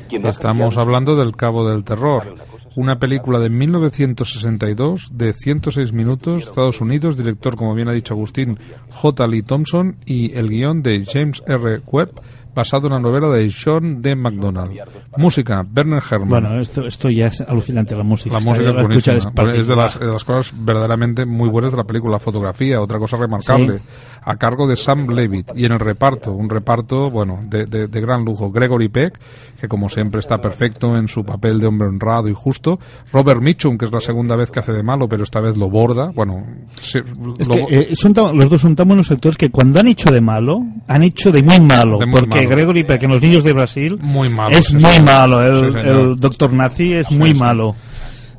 Estamos 0.10 0.40
cambiado- 0.40 0.82
hablando 0.82 1.16
del 1.16 1.36
Cabo 1.36 1.68
del 1.68 1.84
Terror, 1.84 2.36
una 2.76 2.98
película 2.98 3.40
de 3.40 3.50
1962 3.50 5.10
de 5.12 5.34
106 5.34 5.94
minutos, 5.94 6.44
Estados 6.44 6.82
Unidos, 6.82 7.18
director, 7.18 7.56
como 7.56 7.76
bien 7.76 7.90
ha 7.90 7.94
dicho 7.94 8.14
Agustín, 8.14 8.58
J. 8.90 9.28
Lee 9.28 9.42
Thompson 9.42 9.98
y 10.06 10.36
el 10.38 10.50
guion 10.50 10.82
de 10.82 11.06
James 11.06 11.44
R. 11.48 11.82
Webb, 11.86 12.22
basado 12.56 12.88
en 12.88 12.94
la 12.94 13.00
novela 13.00 13.30
de 13.30 13.52
John 13.52 14.02
D. 14.02 14.16
MacDonald. 14.16 14.72
Música, 15.18 15.66
Werner 15.76 16.02
Herrmann. 16.10 16.30
Bueno, 16.30 16.60
esto, 16.60 16.86
esto 16.86 17.10
ya 17.10 17.28
es 17.28 17.42
alucinante, 17.42 17.96
la 17.96 18.04
música. 18.04 18.38
La 18.40 18.46
música 18.46 18.70
es 18.70 18.76
buenísima. 18.76 19.18
es 19.18 19.56
es 19.56 19.68
de 19.68 19.76
las, 19.76 20.00
de 20.00 20.08
las 20.08 20.24
cosas 20.24 20.54
verdaderamente 20.64 21.26
muy 21.26 21.50
buenas 21.50 21.72
de 21.72 21.78
la 21.78 21.84
película. 21.84 22.14
La 22.14 22.20
fotografía, 22.20 22.80
otra 22.80 23.00
cosa 23.00 23.18
remarcable. 23.18 23.80
Sí. 23.80 23.86
A 24.26 24.36
cargo 24.38 24.68
de 24.68 24.76
Sam 24.76 25.08
Levitt. 25.10 25.52
Y 25.56 25.66
en 25.66 25.74
el 25.74 25.80
reparto, 25.80 26.32
un 26.32 26.50
reparto, 26.50 27.10
bueno, 27.10 27.40
de, 27.50 27.66
de- 27.66 27.88
de 27.88 28.02
gran 28.02 28.24
lujo. 28.24 28.52
Gregory 28.52 28.90
Peck, 28.90 29.20
que 29.60 29.68
como 29.68 29.90
siempre 29.90 30.20
está 30.20 30.38
perfecto 30.40 30.96
en 30.98 31.08
su 31.08 31.24
papel 31.24 31.60
de 31.60 31.68
hombre 31.68 31.88
honrado 31.88 32.30
y 32.30 32.34
justo. 32.34 32.80
Robert 33.12 33.42
Mitchum, 33.42 33.78
que 33.78 33.86
es 33.86 33.92
la 33.92 34.00
segunda 34.00 34.36
vez 34.36 34.50
que 34.52 34.60
hace 34.60 34.72
de 34.72 34.84
malo, 34.84 35.08
pero 35.10 35.24
esta 35.24 35.42
vez 35.42 35.58
lo 35.58 35.70
borda. 35.70 36.12
Bueno, 36.16 36.46
se- 36.76 37.00
Es 37.40 37.48
lo- 37.48 37.68
que 37.68 37.76
eh, 37.92 37.96
son 37.96 38.14
los 38.38 38.50
dos 38.50 38.62
son 38.62 38.76
tan 38.76 38.88
buenos 38.88 39.12
actores 39.12 39.38
que 39.38 39.50
cuando 39.50 39.80
han 39.80 39.88
hecho 39.88 40.10
de 40.12 40.22
malo, 40.22 40.60
han 40.88 41.04
hecho 41.04 41.32
de 41.32 41.44
muy 41.44 41.60
malo. 41.68 41.98
De 42.00 42.06
muy 42.06 42.20
porque 42.22 42.36
malo. 42.46 42.50
Gregory 42.50 42.84
Peck 42.86 43.04
en 43.04 43.12
Los 43.12 43.22
Niños 43.22 43.44
de 43.44 43.54
Brasil 43.54 43.98
Muy 44.02 44.30
malo, 44.30 44.56
es 44.56 44.66
sí, 44.68 44.74
muy 44.76 44.84
señor. 44.84 45.06
malo. 45.06 45.42
El, 45.42 45.66
Sí, 45.66 45.72
señor. 45.80 45.96
el 46.00 46.20
Doctor 46.20 46.54
Nazi 46.54 46.94
es 46.94 47.12
muy 47.12 47.34
malo. 47.34 47.76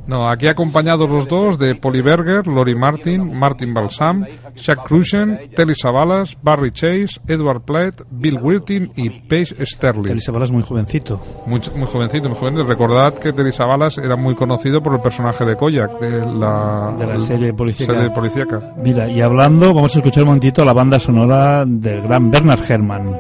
No, 0.07 0.29
aquí 0.29 0.47
acompañados 0.49 1.11
los 1.11 1.27
dos 1.27 1.59
de 1.59 1.75
Polly 1.77 2.03
Berger, 2.03 2.47
Lori 2.47 2.75
Martin, 2.75 3.39
Martin 3.39 3.73
Balsam, 3.73 4.25
Jack 4.55 4.85
Cruzen, 4.85 5.51
Telly 5.57 5.75
Savalas, 5.75 6.37
Barry 6.43 6.73
Chase, 6.73 7.21
Edward 7.27 7.63
Platt, 7.63 8.03
Bill 8.11 8.39
Wilton 8.41 8.93
y 8.97 9.09
Paige 9.21 9.65
Sterling. 9.65 10.05
Telly 10.05 10.21
Savalas 10.21 10.51
muy 10.53 10.63
jovencito. 10.63 11.21
Muy, 11.47 11.61
muy 11.75 11.87
jovencito, 11.87 12.29
muy 12.29 12.39
joven. 12.39 12.67
Recordad 12.67 13.15
que 13.15 13.33
Telly 13.33 13.53
Savalas 13.53 13.97
era 13.99 14.17
muy 14.17 14.35
conocido 14.35 14.83
por 14.83 14.95
el 14.95 15.01
personaje 15.01 15.45
de 15.45 15.57
Koyak, 15.57 15.99
de 15.99 16.21
la, 16.21 16.95
De 16.99 17.07
la 17.07 17.19
serie 17.19 17.55
policíaca. 17.55 17.95
serie 17.95 18.11
policíaca. 18.11 18.75
Mira, 18.83 19.09
y 19.09 19.23
hablando, 19.23 19.73
vamos 19.73 19.95
a 19.97 19.99
escuchar 19.99 20.25
un 20.25 20.29
momentito 20.29 20.65
la 20.65 20.75
banda 20.75 20.99
sonora 20.99 21.65
del 21.67 22.03
gran 22.03 22.31
Bernard 22.31 22.61
Herrmann. 22.71 23.17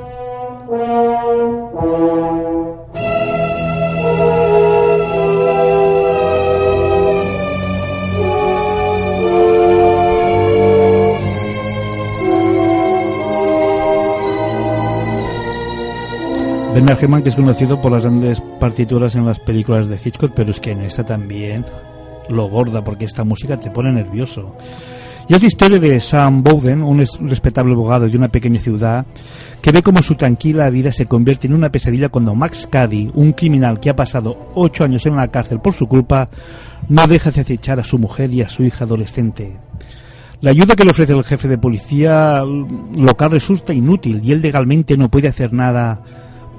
Bernard 16.75 16.99
Herrmann, 17.01 17.23
que 17.23 17.29
es 17.29 17.37
conocido 17.37 17.81
por 17.81 17.93
las 17.93 18.03
grandes 18.03 18.41
partituras 18.41 19.15
en 19.15 19.25
las 19.25 19.39
películas 19.39 19.87
de 19.87 19.97
Hitchcock, 20.05 20.33
pero 20.35 20.51
es 20.51 20.59
que 20.59 20.73
en 20.73 20.81
esta 20.81 21.05
también 21.05 21.65
lo 22.29 22.49
gorda, 22.49 22.83
porque 22.83 23.05
esta 23.05 23.23
música 23.23 23.61
te 23.61 23.71
pone 23.71 23.93
nervioso. 23.93 24.57
Y 25.29 25.35
es 25.35 25.43
la 25.43 25.47
historia 25.47 25.79
de 25.79 26.01
Sam 26.01 26.43
Bowden, 26.43 26.83
un 26.83 26.99
respetable 26.99 27.75
abogado 27.75 28.09
de 28.09 28.17
una 28.17 28.27
pequeña 28.27 28.61
ciudad, 28.61 29.07
que 29.63 29.71
ve 29.71 29.83
cómo 29.83 30.03
su 30.03 30.17
tranquila 30.17 30.69
vida 30.69 30.91
se 30.91 31.07
convierte 31.07 31.47
en 31.47 31.55
una 31.55 31.71
pesadilla 31.71 32.09
cuando 32.09 32.35
Max 32.35 32.67
Cady, 32.69 33.13
un 33.15 33.35
criminal 33.35 33.79
que 33.79 33.91
ha 33.91 33.95
pasado 33.95 34.37
ocho 34.57 34.83
años 34.83 35.07
en 35.07 35.15
la 35.15 35.29
cárcel 35.29 35.61
por 35.61 35.75
su 35.75 35.87
culpa, 35.87 36.29
no 36.89 37.07
deja 37.07 37.31
de 37.31 37.43
acechar 37.43 37.79
a 37.79 37.85
su 37.85 38.01
mujer 38.01 38.33
y 38.33 38.43
a 38.43 38.49
su 38.49 38.65
hija 38.65 38.83
adolescente. 38.83 39.57
La 40.41 40.51
ayuda 40.51 40.75
que 40.75 40.83
le 40.83 40.91
ofrece 40.91 41.13
el 41.13 41.23
jefe 41.23 41.47
de 41.47 41.57
policía 41.57 42.43
local 42.97 43.31
resulta 43.31 43.73
inútil 43.73 44.21
y 44.25 44.33
él 44.33 44.43
legalmente 44.43 44.97
no 44.97 45.09
puede 45.09 45.29
hacer 45.29 45.53
nada 45.53 46.03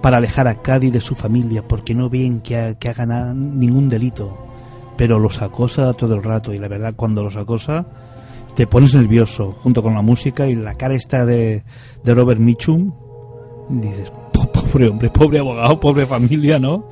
para 0.05 0.17
alejar 0.17 0.47
a 0.47 0.61
Cady 0.61 0.91
de 0.91 1.01
su 1.01 1.15
familia 1.15 1.63
porque 1.67 1.95
no 1.95 2.11
ven 2.11 2.41
que, 2.41 2.55
ha- 2.55 2.73
que 2.75 2.89
haga 2.89 3.07
na- 3.07 3.33
ningún 3.33 3.89
delito. 3.89 4.37
Pero 4.97 5.17
los 5.17 5.41
acosa 5.41 5.93
todo 5.93 6.13
el 6.13 6.21
rato 6.21 6.53
y 6.53 6.59
la 6.59 6.67
verdad 6.67 6.93
cuando 6.95 7.23
los 7.23 7.35
acosa 7.35 7.87
te 8.53 8.67
pones 8.67 8.93
nervioso 8.93 9.53
junto 9.63 9.81
con 9.81 9.95
la 9.95 10.03
música 10.03 10.45
y 10.47 10.53
la 10.53 10.75
cara 10.75 10.93
esta 10.93 11.25
de, 11.25 11.63
de 12.03 12.13
Robert 12.13 12.39
Mitchum 12.39 12.91
dices, 13.67 14.11
"Po- 14.31 14.51
pobre 14.51 14.89
hombre, 14.89 15.09
pobre 15.09 15.39
abogado, 15.39 15.79
pobre 15.79 16.05
familia, 16.05 16.59
¿no? 16.59 16.85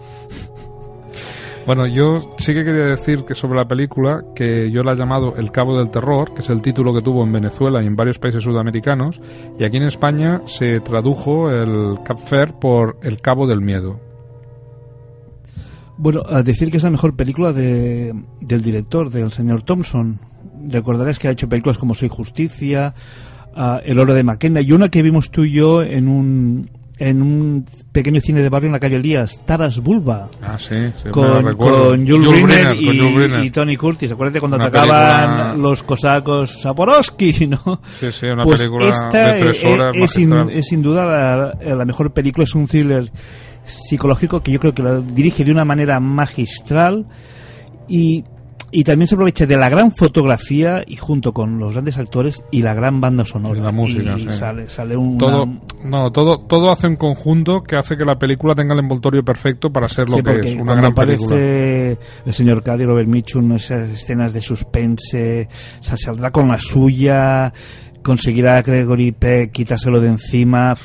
Bueno, 1.66 1.88
yo 1.88 2.20
sí 2.40 2.54
que 2.54 2.66
quería 2.66 2.88
decir 2.88 3.24
que 3.24 3.36
sobre 3.36 3.58
la 3.58 3.66
película 3.66 4.22
que 4.36 4.70
yo 4.70 4.84
la 4.84 4.94
he 4.94 4.96
llamado 4.98 5.36
El 5.38 5.50
Cabo 5.52 5.78
del 5.78 5.90
Terror, 5.90 6.34
que 6.34 6.42
es 6.42 6.50
el 6.50 6.62
título 6.62 6.94
que 6.94 7.02
tuvo 7.02 7.24
en 7.24 7.32
Venezuela 7.32 7.82
y 7.82 7.88
en 7.88 7.96
varios 7.96 8.20
países 8.20 8.44
sudamericanos, 8.44 9.22
y 9.58 9.64
aquí 9.64 9.78
en 9.78 9.84
España 9.84 10.42
se 10.46 10.82
tradujo 10.82 11.50
el 11.50 12.00
Cap 12.04 12.18
Fair 12.18 12.54
por 12.60 12.98
El 13.02 13.22
Cabo 13.22 13.48
del 13.48 13.62
Miedo. 13.62 13.98
Bueno, 15.98 16.24
a 16.28 16.44
decir 16.44 16.70
que 16.70 16.78
es 16.78 16.84
la 16.84 16.90
mejor 16.90 17.16
película 17.16 17.54
de, 17.54 18.14
del 18.42 18.62
director, 18.62 19.10
del 19.10 19.32
señor 19.32 19.64
Thompson. 19.64 20.20
Recordarás 20.68 21.18
que 21.18 21.30
ha 21.30 21.32
hecho 21.32 21.48
películas 21.48 21.78
como 21.78 21.94
Soy 21.94 22.10
Justicia, 22.10 22.94
ah, 23.56 23.80
El 23.86 24.00
Oro 24.00 24.14
de 24.14 24.24
McKenna 24.24 24.60
y 24.60 24.74
una 24.74 24.90
que 24.90 25.02
vimos 25.02 25.32
tú 25.32 25.46
y 25.46 25.54
yo 25.54 25.82
en 25.82 26.10
un, 26.10 26.70
en 26.98 27.22
un 27.22 27.66
pequeño 27.94 28.20
cine 28.20 28.42
de 28.42 28.50
barrio 28.50 28.68
en 28.68 28.74
la 28.74 28.80
calle 28.80 28.98
Elías, 28.98 29.38
Taras 29.46 29.80
Bulba. 29.80 30.28
Ah, 30.42 30.58
sí, 30.58 30.76
sí 30.96 31.10
Con, 31.12 31.56
con 31.56 32.06
Jules 32.06 32.28
Jules 32.28 32.44
Briner 32.44 32.76
y, 32.76 32.86
con 32.88 32.98
Jules 32.98 33.16
Briner. 33.16 33.46
y 33.46 33.52
Tony 33.52 33.78
Curtis. 33.78 34.12
Acuérdate 34.12 34.40
cuando 34.42 34.58
Una 34.58 34.66
atacaban 34.66 35.30
película- 35.30 35.56
los 35.70 35.84
cosacos 35.84 36.62
Saporowski, 36.62 37.48
¿no? 37.48 37.80
Sí, 38.00 38.12
sí, 38.12 38.26
una 38.26 38.44
Pues 38.44 38.62
película 38.62 38.90
esta 38.90 39.34
de 39.36 39.40
tres 39.40 39.64
eh, 39.64 39.68
horas 39.74 39.96
es, 39.96 40.12
sin, 40.12 40.30
magistral. 40.30 40.58
es 40.60 40.66
sin 40.68 40.82
duda 40.82 41.06
la, 41.06 41.76
la 41.76 41.86
mejor 41.86 42.12
película, 42.12 42.44
es 42.44 42.56
un 42.56 42.66
thriller 42.68 43.12
psicológico 43.64 44.42
que 44.42 44.52
yo 44.52 44.60
creo 44.60 44.74
que 44.74 44.82
lo 44.84 45.02
dirige 45.02 45.46
de 45.46 45.52
una 45.52 45.64
manera 45.64 46.00
magistral 46.00 47.06
y, 47.88 48.24
y 48.74 48.84
también 48.84 49.08
se 49.08 49.14
aprovecha 49.14 49.46
de 49.46 49.56
la 49.56 49.70
gran 49.70 49.92
fotografía 49.92 50.84
y 50.86 50.96
junto 50.96 51.32
con 51.32 51.60
los 51.60 51.74
grandes 51.74 51.98
actores 52.00 52.44
y 52.52 52.64
la 52.64 52.74
gran 52.74 53.00
banda 53.00 53.24
sonora. 53.24 53.62
la 53.62 53.72
música, 53.72 54.16
y 54.18 54.22
sí. 54.22 54.32
sale, 54.32 54.68
sale 54.68 54.98
un 54.98 55.18
todo 55.18 55.46
no 55.86 56.12
todo 56.12 56.40
todo 56.40 56.72
hace 56.72 56.88
un 56.88 56.96
conjunto 56.96 57.62
que 57.62 57.76
hace 57.76 57.96
que 57.96 58.04
la 58.04 58.16
película 58.16 58.56
tenga 58.56 58.74
el 58.74 58.80
envoltorio 58.80 59.24
perfecto 59.24 59.70
para 59.70 59.88
ser 59.88 60.10
lo 60.10 60.18
Sí, 60.18 60.24
que 60.24 60.50
es 60.50 60.56
una 60.56 60.76
gran 60.76 60.94
película 60.94 61.36
aparece 61.36 62.00
el 62.26 62.34
señor 62.34 62.64
Cady 62.64 62.86
Robert 62.86 63.08
Mitchum 63.08 63.54
esas 63.54 63.90
escenas 63.90 64.34
de 64.34 64.42
suspense 64.42 65.48
se 65.80 65.98
saldrá 65.98 66.32
con 66.32 66.48
la 66.48 66.58
suya 66.58 67.54
conseguirá 68.02 68.58
a 68.58 68.62
Gregory 68.64 69.12
Peck 69.12 69.52
quitárselo 69.52 70.02
de 70.02 70.08
encima 70.08 70.76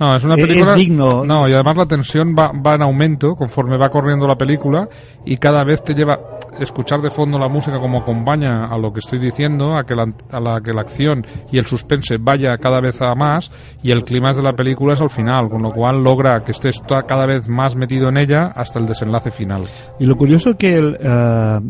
no 0.00 0.16
es 0.16 0.24
una 0.24 0.34
película 0.34 0.72
es 0.72 0.76
digno. 0.76 1.24
no 1.24 1.48
y 1.48 1.52
además 1.52 1.76
la 1.76 1.86
tensión 1.86 2.34
va, 2.36 2.52
va 2.52 2.74
en 2.74 2.82
aumento 2.82 3.34
conforme 3.34 3.76
va 3.76 3.88
corriendo 3.90 4.26
la 4.26 4.34
película 4.34 4.88
y 5.24 5.36
cada 5.36 5.62
vez 5.62 5.84
te 5.84 5.94
lleva 5.94 6.18
escuchar 6.58 7.00
de 7.00 7.10
fondo 7.10 7.38
la 7.38 7.48
música 7.48 7.78
como 7.78 8.00
acompaña 8.00 8.66
a 8.66 8.76
lo 8.78 8.92
que 8.92 9.00
estoy 9.00 9.18
diciendo 9.18 9.76
a 9.76 9.84
que 9.84 9.94
la, 9.94 10.12
a 10.30 10.40
la 10.40 10.60
que 10.60 10.72
la 10.72 10.80
acción 10.80 11.24
y 11.52 11.58
el 11.58 11.66
suspense 11.66 12.18
vaya 12.18 12.56
cada 12.58 12.80
vez 12.80 13.00
a 13.00 13.14
más 13.14 13.50
y 13.82 13.92
el 13.92 14.02
clima 14.04 14.32
de 14.32 14.42
la 14.42 14.52
película 14.52 14.94
es 14.94 15.00
al 15.00 15.10
final 15.10 15.48
con 15.48 15.62
lo 15.62 15.70
cual 15.70 16.02
logra 16.02 16.42
que 16.42 16.52
estés 16.52 16.80
cada 17.06 17.26
vez 17.26 17.48
más 17.48 17.76
metido 17.76 18.08
en 18.08 18.16
ella 18.16 18.52
hasta 18.54 18.78
el 18.78 18.86
desenlace 18.86 19.30
final 19.30 19.64
Y 19.98 20.06
lo 20.06 20.16
curioso 20.16 20.56
que 20.56 20.76
el, 20.76 20.96
eh, 21.00 21.60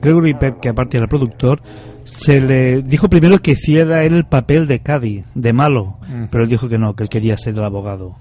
Gregory 0.00 0.34
Peck, 0.34 0.60
que 0.60 0.68
aparte 0.68 0.98
era 0.98 1.06
productor, 1.06 1.60
se 2.06 2.40
le 2.40 2.82
dijo 2.82 3.08
primero 3.08 3.38
que 3.40 3.50
hiciera 3.52 4.04
él 4.04 4.14
el 4.14 4.24
papel 4.24 4.66
de 4.66 4.80
Cady, 4.80 5.24
de 5.34 5.52
malo, 5.52 5.98
Mm. 6.08 6.24
pero 6.30 6.44
él 6.44 6.50
dijo 6.50 6.68
que 6.68 6.78
no, 6.78 6.94
que 6.94 7.02
él 7.02 7.08
quería 7.08 7.36
ser 7.36 7.54
el 7.54 7.64
abogado. 7.64 8.16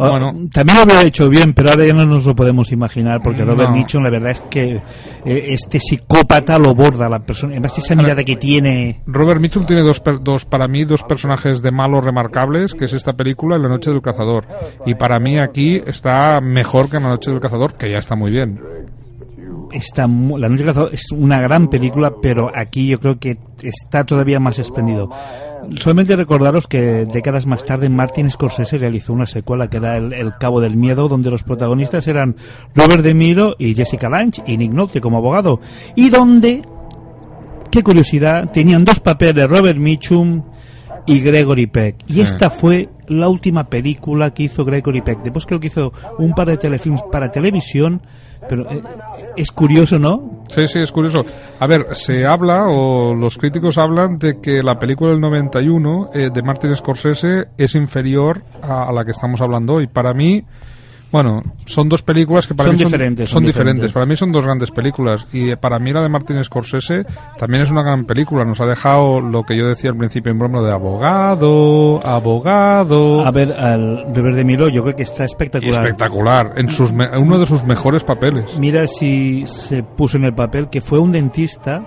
Ah, 0.00 0.10
Bueno. 0.10 0.32
también 0.52 0.76
lo 0.76 0.82
había 0.84 1.02
hecho 1.02 1.28
bien, 1.28 1.52
pero 1.54 1.70
ahora 1.70 1.84
ya 1.84 1.92
no 1.92 2.06
nos 2.06 2.24
lo 2.24 2.32
podemos 2.36 2.70
imaginar, 2.70 3.20
porque 3.20 3.42
Robert 3.42 3.70
No. 3.70 3.74
Mitchum, 3.76 4.04
la 4.04 4.10
verdad 4.10 4.30
es 4.30 4.40
que 4.42 4.76
eh, 4.76 4.82
este 5.48 5.80
psicópata 5.80 6.56
lo 6.56 6.72
borda 6.72 7.08
la 7.08 7.18
persona. 7.18 7.54
Además, 7.54 7.76
esa 7.78 7.96
mirada 7.96 8.22
que 8.22 8.36
tiene. 8.36 9.02
Robert 9.06 9.40
Mitchum 9.40 9.66
tiene 9.66 9.82
dos, 9.82 10.00
dos, 10.22 10.44
para 10.44 10.68
mí, 10.68 10.84
dos 10.84 11.02
personajes 11.02 11.62
de 11.62 11.72
malos 11.72 12.04
remarcables, 12.04 12.74
que 12.74 12.84
es 12.84 12.92
esta 12.92 13.14
película 13.14 13.56
y 13.58 13.62
La 13.62 13.68
Noche 13.68 13.90
del 13.90 14.00
Cazador. 14.00 14.46
Y 14.86 14.94
para 14.94 15.18
mí 15.18 15.36
aquí 15.40 15.80
está 15.84 16.40
mejor 16.40 16.88
que 16.88 16.98
en 16.98 17.02
La 17.02 17.08
Noche 17.08 17.32
del 17.32 17.40
Cazador, 17.40 17.74
que 17.74 17.90
ya 17.90 17.98
está 17.98 18.14
muy 18.14 18.30
bien. 18.30 18.60
Está 19.72 20.06
la 20.06 20.48
noche 20.48 20.64
es 20.92 21.12
una 21.12 21.40
gran 21.40 21.68
película, 21.68 22.12
pero 22.22 22.50
aquí 22.54 22.88
yo 22.88 23.00
creo 23.00 23.18
que 23.18 23.36
está 23.62 24.04
todavía 24.04 24.40
más 24.40 24.58
espléndido. 24.58 25.10
Solamente 25.76 26.16
recordaros 26.16 26.66
que 26.66 27.04
décadas 27.04 27.46
más 27.46 27.64
tarde 27.64 27.88
Martin 27.88 28.30
Scorsese 28.30 28.78
realizó 28.78 29.12
una 29.12 29.26
secuela 29.26 29.68
que 29.68 29.76
era 29.76 29.98
el, 29.98 30.12
El 30.12 30.32
Cabo 30.34 30.60
del 30.60 30.76
Miedo, 30.76 31.08
donde 31.08 31.30
los 31.30 31.42
protagonistas 31.42 32.08
eran 32.08 32.36
Robert 32.74 33.02
De 33.02 33.12
Niro 33.12 33.56
y 33.58 33.74
Jessica 33.74 34.08
Lange 34.08 34.42
y 34.46 34.56
Nick 34.56 34.72
Nolte 34.72 35.00
como 35.00 35.18
abogado, 35.18 35.60
y 35.94 36.08
donde, 36.08 36.62
qué 37.70 37.82
curiosidad, 37.82 38.50
tenían 38.50 38.84
dos 38.84 39.00
papeles 39.00 39.48
Robert 39.48 39.78
Mitchum 39.78 40.42
y 41.06 41.20
Gregory 41.20 41.66
Peck. 41.66 41.96
Y 42.06 42.20
esta 42.20 42.50
fue 42.50 42.88
la 43.08 43.28
última 43.28 43.64
película 43.64 44.32
que 44.32 44.44
hizo 44.44 44.64
Gregory 44.64 45.02
Peck. 45.02 45.22
Después 45.22 45.46
creo 45.46 45.60
que 45.60 45.68
hizo 45.68 45.92
un 46.18 46.32
par 46.32 46.48
de 46.48 46.56
telefilms 46.56 47.02
para 47.10 47.30
televisión, 47.30 48.00
pero 48.48 48.70
eh, 48.70 48.82
es 49.36 49.50
curioso, 49.50 49.98
¿no? 49.98 50.42
Sí, 50.48 50.66
sí, 50.66 50.80
es 50.80 50.92
curioso. 50.92 51.24
A 51.58 51.66
ver, 51.66 51.86
se 51.92 52.26
habla, 52.26 52.66
o 52.68 53.14
los 53.14 53.36
críticos 53.36 53.78
hablan, 53.78 54.16
de 54.16 54.40
que 54.40 54.62
la 54.62 54.78
película 54.78 55.10
del 55.10 55.20
91 55.20 56.10
eh, 56.12 56.30
de 56.32 56.42
Martin 56.42 56.74
Scorsese 56.74 57.48
es 57.56 57.74
inferior 57.74 58.42
a, 58.62 58.88
a 58.88 58.92
la 58.92 59.04
que 59.04 59.10
estamos 59.10 59.40
hablando 59.40 59.74
hoy. 59.74 59.86
Para 59.86 60.12
mí, 60.14 60.44
bueno, 61.10 61.42
son 61.64 61.88
dos 61.88 62.02
películas 62.02 62.46
que 62.46 62.54
para 62.54 62.68
Son 62.68 62.76
mí 62.76 62.78
son 62.82 62.88
diferentes, 62.92 63.28
Son, 63.30 63.34
son 63.42 63.46
diferentes. 63.46 63.74
diferentes. 63.76 63.92
Para 63.94 64.06
mí 64.06 64.16
son 64.16 64.30
dos 64.32 64.44
grandes 64.44 64.70
películas. 64.70 65.26
Y 65.32 65.50
eh, 65.50 65.56
para 65.56 65.78
mí 65.78 65.92
la 65.92 66.02
de 66.02 66.08
Martin 66.08 66.42
Scorsese 66.44 67.04
también 67.38 67.62
es 67.62 67.70
una 67.70 67.82
gran 67.82 68.04
película. 68.04 68.44
Nos 68.44 68.60
ha 68.60 68.66
dejado 68.66 69.20
lo 69.20 69.42
que 69.44 69.56
yo 69.56 69.66
decía 69.66 69.90
al 69.90 69.96
principio 69.96 70.32
en 70.32 70.38
broma 70.38 70.60
de 70.62 70.70
abogado, 70.72 71.98
abogado. 72.06 73.24
A 73.26 73.30
ver, 73.30 73.52
al 73.52 74.14
Robert 74.14 74.36
De 74.36 74.44
Niro 74.44 74.68
yo 74.68 74.82
creo 74.82 74.96
que 74.96 75.02
está 75.02 75.24
espectacular. 75.24 75.80
Espectacular. 75.80 76.52
En 76.56 76.68
sus 76.68 76.92
me- 76.92 77.08
uno 77.18 77.38
de 77.38 77.46
sus 77.46 77.64
mejores 77.64 78.04
papeles. 78.04 78.58
Mira 78.58 78.86
si 78.86 79.46
se 79.46 79.82
puso 79.82 80.16
en 80.18 80.24
el 80.24 80.34
papel 80.34 80.68
que 80.70 80.80
fue 80.80 80.98
un 80.98 81.12
dentista 81.12 81.82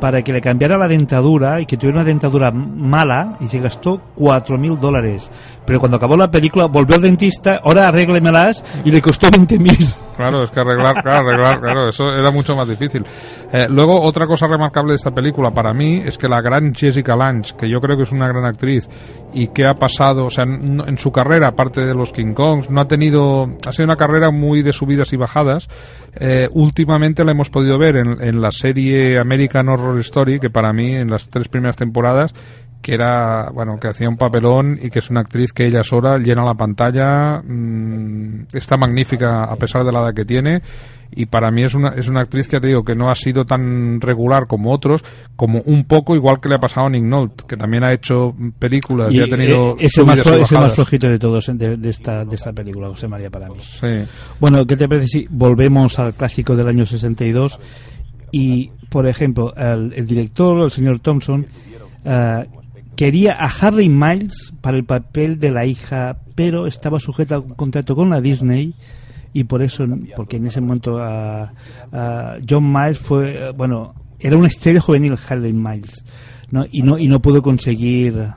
para 0.00 0.22
que 0.22 0.32
le 0.32 0.40
cambiara 0.40 0.76
la 0.76 0.88
dentadura 0.88 1.60
y 1.60 1.66
que 1.66 1.76
tuviera 1.76 1.98
una 2.00 2.04
dentadura 2.04 2.50
mala 2.50 3.36
y 3.40 3.48
se 3.48 3.60
gastó 3.60 4.00
cuatro 4.14 4.58
mil 4.58 4.78
dólares. 4.78 5.30
Pero 5.64 5.80
cuando 5.80 5.96
acabó 5.96 6.16
la 6.16 6.30
película 6.30 6.66
volvió 6.66 6.96
al 6.96 7.02
dentista, 7.02 7.60
ahora 7.62 7.88
arréglemelas 7.88 8.64
y 8.84 8.90
le 8.90 9.00
costó 9.00 9.28
20 9.30 9.58
mil. 9.58 9.88
Claro, 10.16 10.42
es 10.42 10.50
que 10.50 10.60
arreglar, 10.60 10.94
claro, 11.02 11.28
arreglar, 11.28 11.60
claro, 11.60 11.88
eso 11.88 12.08
era 12.08 12.30
mucho 12.30 12.56
más 12.56 12.68
difícil. 12.68 13.04
Eh, 13.52 13.66
luego, 13.68 14.00
otra 14.00 14.26
cosa 14.26 14.46
remarcable 14.46 14.92
de 14.92 14.96
esta 14.96 15.10
película 15.10 15.50
para 15.50 15.72
mí 15.72 16.02
es 16.04 16.18
que 16.18 16.26
la 16.26 16.40
gran 16.40 16.74
Jessica 16.74 17.14
Lange, 17.14 17.54
que 17.56 17.70
yo 17.70 17.80
creo 17.80 17.96
que 17.96 18.04
es 18.04 18.12
una 18.12 18.26
gran 18.26 18.44
actriz 18.44 18.88
y 19.32 19.48
que 19.48 19.64
ha 19.64 19.74
pasado, 19.74 20.26
o 20.26 20.30
sea, 20.30 20.44
en 20.44 20.96
su 20.98 21.12
carrera, 21.12 21.48
aparte 21.48 21.82
de 21.82 21.94
los 21.94 22.12
King 22.12 22.32
Kongs, 22.32 22.70
no 22.70 22.80
ha 22.80 22.88
tenido, 22.88 23.46
ha 23.66 23.72
sido 23.72 23.84
una 23.84 23.96
carrera 23.96 24.30
muy 24.30 24.62
de 24.62 24.72
subidas 24.72 25.12
y 25.12 25.16
bajadas. 25.16 25.68
Eh, 26.18 26.48
últimamente 26.52 27.22
la 27.24 27.32
hemos 27.32 27.50
podido 27.50 27.78
ver 27.78 27.96
en, 27.96 28.16
en 28.20 28.40
la 28.40 28.50
serie 28.50 29.18
American 29.18 29.68
Horror 29.68 29.98
Story, 30.00 30.40
que 30.40 30.48
para 30.48 30.72
mí 30.72 30.94
en 30.94 31.10
las 31.10 31.28
tres 31.28 31.48
primeras 31.48 31.76
temporadas 31.76 32.34
que 32.86 32.94
era, 32.94 33.50
bueno, 33.52 33.74
que 33.80 33.88
hacía 33.88 34.08
un 34.08 34.14
papelón 34.14 34.78
y 34.80 34.90
que 34.90 35.00
es 35.00 35.10
una 35.10 35.18
actriz 35.22 35.52
que 35.52 35.66
ella 35.66 35.82
sola 35.82 36.18
llena 36.18 36.44
la 36.44 36.54
pantalla, 36.54 37.42
mm, 37.42 38.46
está 38.52 38.76
magnífica 38.76 39.42
a 39.42 39.56
pesar 39.56 39.82
de 39.82 39.90
la 39.90 40.02
edad 40.02 40.14
que 40.14 40.24
tiene 40.24 40.62
y 41.10 41.26
para 41.26 41.50
mí 41.50 41.64
es 41.64 41.74
una, 41.74 41.88
es 41.96 42.08
una 42.08 42.20
actriz 42.20 42.46
que 42.46 42.60
te 42.60 42.68
digo 42.68 42.84
que 42.84 42.94
no 42.94 43.10
ha 43.10 43.16
sido 43.16 43.44
tan 43.44 44.00
regular 44.00 44.46
como 44.46 44.72
otros, 44.72 45.02
como 45.34 45.62
un 45.62 45.82
poco 45.82 46.14
igual 46.14 46.38
que 46.40 46.48
le 46.48 46.54
ha 46.54 46.58
pasado 46.60 46.86
a 46.86 46.90
Nick 46.90 47.02
Nolte, 47.02 47.42
que 47.48 47.56
también 47.56 47.82
ha 47.82 47.92
hecho 47.92 48.32
películas 48.56 49.12
y, 49.12 49.20
ha 49.20 49.24
tenido 49.26 49.72
eh, 49.72 49.86
es, 49.86 49.98
el 49.98 50.06
más, 50.06 50.20
flo- 50.24 50.40
es 50.42 50.52
el 50.52 50.58
más 50.60 50.72
flojito 50.74 51.08
de 51.08 51.18
todos 51.18 51.50
de, 51.54 51.76
de 51.76 51.88
esta, 51.88 52.22
de 52.24 52.36
esta 52.36 52.52
película, 52.52 52.86
José 52.90 53.08
María, 53.08 53.30
para 53.30 53.48
mí. 53.48 53.56
Sí. 53.60 54.04
Bueno, 54.38 54.64
¿qué 54.64 54.76
te 54.76 54.86
parece 54.86 55.08
si 55.08 55.26
volvemos 55.28 55.98
al 55.98 56.14
clásico 56.14 56.54
del 56.54 56.68
año 56.68 56.86
62? 56.86 57.58
Y, 58.30 58.70
por 58.90 59.08
ejemplo, 59.08 59.52
el, 59.56 59.92
el 59.92 60.06
director, 60.06 60.60
el 60.62 60.70
señor 60.70 61.00
Thompson, 61.00 61.46
eh, 62.04 62.46
quería 62.96 63.36
a 63.38 63.46
Harry 63.46 63.88
Miles 63.88 64.52
para 64.60 64.76
el 64.76 64.84
papel 64.84 65.38
de 65.38 65.50
la 65.50 65.66
hija, 65.66 66.18
pero 66.34 66.66
estaba 66.66 66.98
sujeta 66.98 67.36
a 67.36 67.38
un 67.40 67.50
contrato 67.50 67.94
con 67.94 68.10
la 68.10 68.20
Disney 68.20 68.74
y 69.32 69.44
por 69.44 69.62
eso, 69.62 69.86
porque 70.16 70.38
en 70.38 70.46
ese 70.46 70.60
momento 70.60 70.98
John 72.48 72.72
Miles 72.72 72.98
fue, 72.98 73.52
bueno, 73.52 73.94
era 74.18 74.36
una 74.36 74.48
estrella 74.48 74.80
juvenil 74.80 75.16
Harry 75.28 75.52
Miles, 75.52 76.04
¿no? 76.50 76.64
Y 76.70 76.82
no 76.82 76.98
y 76.98 77.06
no 77.06 77.20
pudo 77.20 77.42
conseguir 77.42 78.28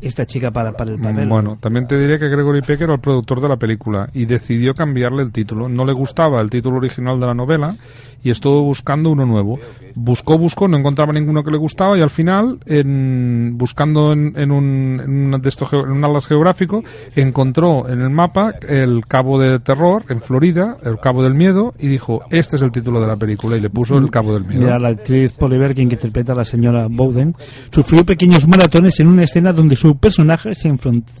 esta 0.00 0.24
chica 0.24 0.50
para, 0.50 0.72
para 0.72 0.92
el 0.92 0.98
papel. 0.98 1.28
Bueno, 1.28 1.58
también 1.60 1.86
te 1.86 1.98
diré 1.98 2.18
que 2.18 2.28
Gregory 2.28 2.62
Peck 2.62 2.80
era 2.80 2.94
el 2.94 3.00
productor 3.00 3.40
de 3.42 3.48
la 3.48 3.56
película 3.56 4.08
y 4.14 4.24
decidió 4.24 4.72
cambiarle 4.72 5.22
el 5.22 5.30
título. 5.30 5.68
No 5.68 5.84
le 5.84 5.92
gustaba 5.92 6.40
el 6.40 6.48
título 6.48 6.78
original 6.78 7.20
de 7.20 7.26
la 7.26 7.34
novela 7.34 7.76
y 8.22 8.30
estuvo 8.30 8.62
buscando 8.62 9.10
uno 9.10 9.26
nuevo. 9.26 9.58
Buscó, 9.94 10.38
buscó, 10.38 10.68
no 10.68 10.78
encontraba 10.78 11.12
ninguno 11.12 11.42
que 11.42 11.50
le 11.50 11.58
gustaba 11.58 11.98
y 11.98 12.02
al 12.02 12.10
final, 12.10 12.58
en, 12.66 13.56
buscando 13.56 14.12
en, 14.12 14.32
en 14.36 14.50
un, 14.50 15.00
en, 15.02 15.34
un 15.34 15.40
de 15.40 15.48
estos, 15.48 15.72
en 15.72 15.90
un 15.90 16.04
atlas 16.04 16.26
geográfico, 16.26 16.82
encontró 17.14 17.88
en 17.88 18.00
el 18.00 18.10
mapa 18.10 18.54
el 18.66 19.06
Cabo 19.06 19.38
de 19.40 19.58
Terror 19.58 20.04
en 20.08 20.20
Florida, 20.20 20.76
el 20.82 20.98
Cabo 20.98 21.22
del 21.22 21.34
Miedo 21.34 21.74
y 21.78 21.88
dijo, 21.88 22.22
este 22.30 22.56
es 22.56 22.62
el 22.62 22.70
título 22.70 23.00
de 23.00 23.06
la 23.06 23.16
película 23.16 23.56
y 23.56 23.60
le 23.60 23.70
puso 23.70 23.96
el 23.96 24.10
Cabo 24.10 24.34
del 24.34 24.44
Miedo. 24.44 24.62
Mira, 24.62 24.78
la 24.78 24.88
actriz 24.88 25.32
Polly 25.32 25.58
Bergen, 25.58 25.88
que 25.88 25.94
interpreta 25.94 26.32
a 26.32 26.36
la 26.36 26.44
señora 26.44 26.86
Bowden, 26.88 27.34
sufrió 27.70 28.04
pequeños 28.04 28.46
maratones 28.46 29.00
en 29.00 29.08
una 29.08 29.24
escena 29.24 29.52
donde 29.52 29.76
su 29.76 29.96
personaje 29.96 30.54
se, 30.54 30.72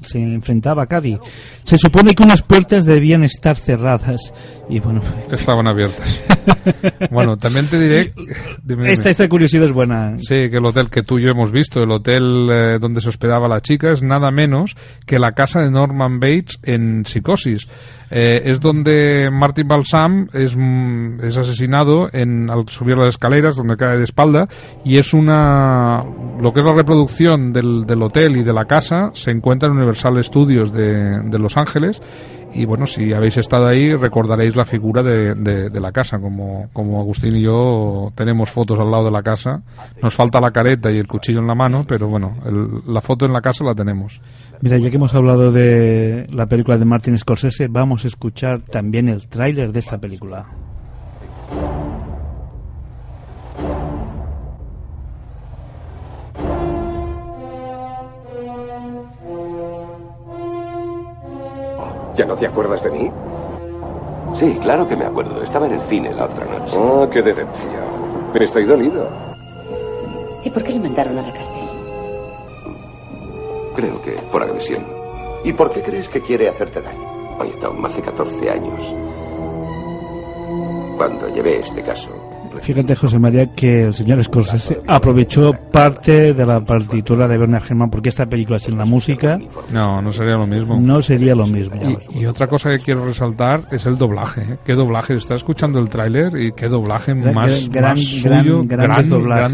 se 0.02 0.18
enfrentaba 0.18 0.84
a 0.84 0.86
Cady. 0.86 1.18
Se 1.62 1.78
supone 1.78 2.14
que 2.14 2.22
unas 2.22 2.42
puertas 2.42 2.84
debían 2.84 3.24
estar 3.24 3.56
cerradas 3.56 4.32
y 4.68 4.78
bueno... 4.80 5.02
Estaban 5.30 5.66
abiertas. 5.66 6.22
bueno, 7.10 7.36
también 7.36 7.66
te 7.66 7.78
diré... 7.78 8.12
Dime, 8.70 8.92
esta, 8.92 9.10
esta 9.10 9.28
curiosidad 9.28 9.64
es 9.64 9.72
buena. 9.72 10.16
Sí, 10.18 10.48
que 10.48 10.58
el 10.58 10.64
hotel 10.64 10.90
que 10.90 11.02
tú 11.02 11.18
y 11.18 11.24
yo 11.24 11.30
hemos 11.30 11.50
visto, 11.50 11.82
el 11.82 11.90
hotel 11.90 12.48
eh, 12.52 12.78
donde 12.80 13.00
se 13.00 13.08
hospedaba 13.08 13.48
la 13.48 13.60
chica, 13.60 13.90
es 13.90 14.00
nada 14.00 14.30
menos 14.30 14.76
que 15.06 15.18
la 15.18 15.32
casa 15.32 15.60
de 15.60 15.72
Norman 15.72 16.20
Bates 16.20 16.60
en 16.62 17.04
Psicosis. 17.04 17.66
Eh, 18.12 18.42
es 18.44 18.60
donde 18.60 19.28
Martin 19.32 19.66
Balsam 19.66 20.28
es, 20.32 20.56
mm, 20.56 21.20
es 21.24 21.36
asesinado 21.36 22.08
en, 22.12 22.48
al 22.48 22.68
subir 22.68 22.96
las 22.96 23.10
escaleras, 23.10 23.56
donde 23.56 23.76
cae 23.76 23.98
de 23.98 24.04
espalda, 24.04 24.46
y 24.84 24.98
es 24.98 25.14
una. 25.14 26.04
Lo 26.40 26.52
que 26.52 26.60
es 26.60 26.66
la 26.66 26.74
reproducción 26.74 27.52
del, 27.52 27.84
del 27.86 28.02
hotel 28.02 28.36
y 28.36 28.44
de 28.44 28.52
la 28.52 28.66
casa 28.66 29.10
se 29.14 29.32
encuentra 29.32 29.68
en 29.68 29.76
Universal 29.76 30.22
Studios 30.22 30.72
de, 30.72 31.22
de 31.22 31.38
Los 31.40 31.56
Ángeles 31.56 32.00
y 32.52 32.64
bueno, 32.64 32.86
si 32.86 33.12
habéis 33.12 33.36
estado 33.36 33.66
ahí 33.66 33.94
recordaréis 33.94 34.56
la 34.56 34.64
figura 34.64 35.02
de, 35.02 35.34
de, 35.34 35.80
la 35.80 35.92
casa, 35.92 36.18
como, 36.18 36.68
como 36.72 37.00
Agustín 37.00 37.36
y 37.36 37.42
yo 37.42 38.12
tenemos 38.14 38.50
fotos 38.50 38.78
al 38.80 38.90
lado 38.90 39.04
de 39.04 39.10
la 39.10 39.22
casa. 39.22 39.62
Nos 40.02 40.14
falta 40.14 40.40
la 40.40 40.50
careta 40.50 40.90
y 40.90 40.98
el 40.98 41.06
cuchillo 41.06 41.40
en 41.40 41.46
la 41.46 41.54
mano, 41.54 41.84
pero 41.86 42.08
bueno, 42.08 42.36
el, 42.44 42.92
la 42.92 43.00
foto 43.00 43.24
en 43.24 43.32
la 43.32 43.40
casa 43.40 43.64
la 43.64 43.74
tenemos. 43.74 44.20
Mira, 44.60 44.78
ya 44.78 44.90
que 44.90 44.96
hemos 44.96 45.14
hablado 45.14 45.52
de 45.52 46.26
la 46.30 46.46
película 46.46 46.76
de 46.76 46.84
Martin 46.84 47.16
Scorsese, 47.16 47.68
vamos 47.68 48.04
a 48.04 48.08
escuchar 48.08 48.62
también 48.62 49.08
el 49.08 49.28
tráiler 49.28 49.72
de 49.72 49.78
esta 49.78 49.98
película. 49.98 50.46
¿Ya 62.20 62.26
no 62.26 62.36
te 62.36 62.46
acuerdas 62.46 62.82
de 62.82 62.90
mí? 62.90 63.10
Sí, 64.34 64.58
claro 64.60 64.86
que 64.86 64.94
me 64.94 65.06
acuerdo. 65.06 65.42
Estaba 65.42 65.64
en 65.64 65.72
el 65.72 65.80
cine 65.84 66.12
la 66.12 66.26
otra 66.26 66.44
noche. 66.44 66.76
Oh, 66.76 67.08
qué 67.08 67.22
decepción. 67.22 67.80
Estoy 68.34 68.64
dolido. 68.64 69.08
¿Y 70.44 70.50
por 70.50 70.62
qué 70.62 70.72
le 70.72 70.80
mandaron 70.80 71.16
a 71.16 71.22
la 71.22 71.32
cárcel? 71.32 71.70
Creo 73.74 74.02
que 74.02 74.10
por 74.30 74.42
agresión. 74.42 74.84
¿Y 75.44 75.54
por 75.54 75.70
qué 75.70 75.80
crees 75.80 76.10
que 76.10 76.20
quiere 76.20 76.50
hacerte 76.50 76.82
daño? 76.82 77.38
Oye, 77.38 77.52
Tom, 77.52 77.82
hace 77.86 78.02
14 78.02 78.50
años. 78.50 78.94
Cuando 80.98 81.26
llevé 81.30 81.60
este 81.60 81.82
caso. 81.82 82.10
Fíjate, 82.60 82.94
José 82.94 83.18
María, 83.18 83.46
que 83.54 83.82
el 83.82 83.94
señor 83.94 84.22
Scorsese 84.22 84.78
aprovechó 84.86 85.52
parte 85.72 86.34
de 86.34 86.46
la 86.46 86.60
partitura 86.60 87.26
de 87.28 87.38
Bernard 87.38 87.62
Herrmann 87.64 87.90
porque 87.90 88.08
esta 88.10 88.26
película 88.26 88.58
sin 88.58 88.76
la 88.76 88.84
música... 88.84 89.38
No, 89.72 90.02
no 90.02 90.10
sería 90.12 90.36
lo 90.36 90.46
mismo. 90.46 90.78
No 90.80 91.00
sería 91.00 91.34
lo 91.34 91.46
mismo. 91.46 91.80
Y, 92.12 92.20
y 92.20 92.26
otra 92.26 92.46
cosa 92.46 92.70
que 92.70 92.78
quiero 92.78 93.04
resaltar 93.04 93.66
es 93.70 93.86
el 93.86 93.96
doblaje. 93.96 94.42
¿eh? 94.42 94.58
¿Qué 94.64 94.74
doblaje? 94.74 95.14
Está 95.14 95.34
escuchando 95.34 95.78
el 95.78 95.88
tráiler 95.88 96.36
y 96.40 96.52
qué 96.52 96.68
doblaje 96.68 97.14
Gran- 97.14 97.34
más, 97.34 97.68
gran- 97.68 97.90
más 97.96 98.00
suyo. 98.04 98.62
gran- 98.64 98.90
gran, 99.08 99.08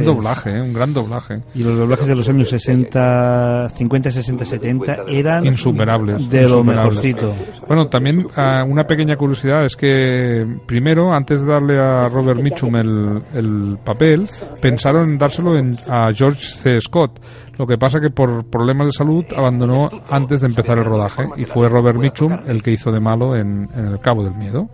doblaje, 0.05 0.51
¿eh? 0.57 0.61
un 0.63 0.73
gran 0.73 0.93
doblaje. 0.93 1.41
Y 1.55 1.63
los 1.63 1.77
doblajes 1.79 2.07
de 2.07 2.17
los 2.17 2.29
años 2.29 2.49
60, 2.49 3.69
50, 3.75 4.11
60, 4.11 4.45
70 4.45 4.97
eran 5.09 5.47
insuperables. 5.47 6.29
de 6.31 6.43
lo 6.43 6.59
insuperables. 6.61 7.03
mejorcito. 7.05 7.35
Bueno, 7.67 7.87
también 7.89 8.27
ah, 8.37 8.65
una 8.67 8.85
pequeña 8.85 9.17
curiosidad 9.17 9.65
es 9.65 9.77
que 9.77 10.47
primero, 10.67 11.13
antes 11.13 11.41
de 11.41 11.47
darle 11.53 11.79
a 11.79 12.09
Robert 12.09 12.41
Mitchum 12.41 12.77
el, 12.87 13.23
el 13.35 13.79
papel, 13.85 14.29
pensaron 14.61 15.11
en 15.11 15.19
dárselo 15.19 15.57
en- 15.57 15.75
a 15.89 16.13
George 16.13 16.41
C. 16.45 16.81
Scott. 16.81 17.21
Lo 17.59 17.67
que 17.67 17.79
pasa 17.79 18.01
que 18.01 18.11
por 18.11 18.45
problemas 18.51 18.89
de 18.89 18.93
salud 18.93 19.25
abandonó 19.37 19.89
antes 20.11 20.41
de 20.43 20.49
empezar 20.49 20.77
el 20.79 20.85
rodaje 20.85 21.27
y 21.37 21.45
fue 21.45 21.69
Robert 21.69 21.99
Mitchum 21.99 22.33
el 22.47 22.63
que 22.63 22.71
hizo 22.73 22.93
de 22.93 23.01
malo 23.01 23.35
en 23.35 23.69
El 23.75 23.99
Cabo 24.01 24.23
del 24.23 24.35
Miedo. 24.35 24.69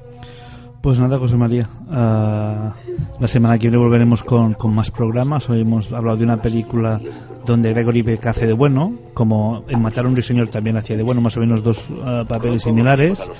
Pues 0.82 0.98
nada, 0.98 1.16
José 1.16 1.36
María. 1.36 1.68
ah, 1.92 2.74
la 3.20 3.28
semana 3.28 3.56
que 3.56 3.68
viene 3.68 3.76
volveremos 3.76 4.24
con, 4.24 4.54
con 4.54 4.74
más 4.74 4.90
programas. 4.90 5.48
Hoy 5.48 5.60
hemos 5.60 5.92
hablado 5.92 6.16
de 6.16 6.24
una 6.24 6.42
película 6.42 7.00
donde 7.46 7.72
Gregory 7.72 8.02
Peck 8.02 8.26
hace 8.26 8.46
de 8.46 8.52
bueno, 8.52 8.92
como 9.14 9.64
en 9.68 9.80
Matar 9.80 10.06
a 10.06 10.08
un 10.08 10.14
ruiseñor 10.14 10.48
también 10.48 10.76
hacía 10.76 10.96
de 10.96 11.04
bueno, 11.04 11.20
más 11.20 11.36
o 11.36 11.40
menos 11.40 11.62
dos 11.62 11.88
ah, 12.04 12.24
papeles 12.26 12.62
similares. 12.62 13.30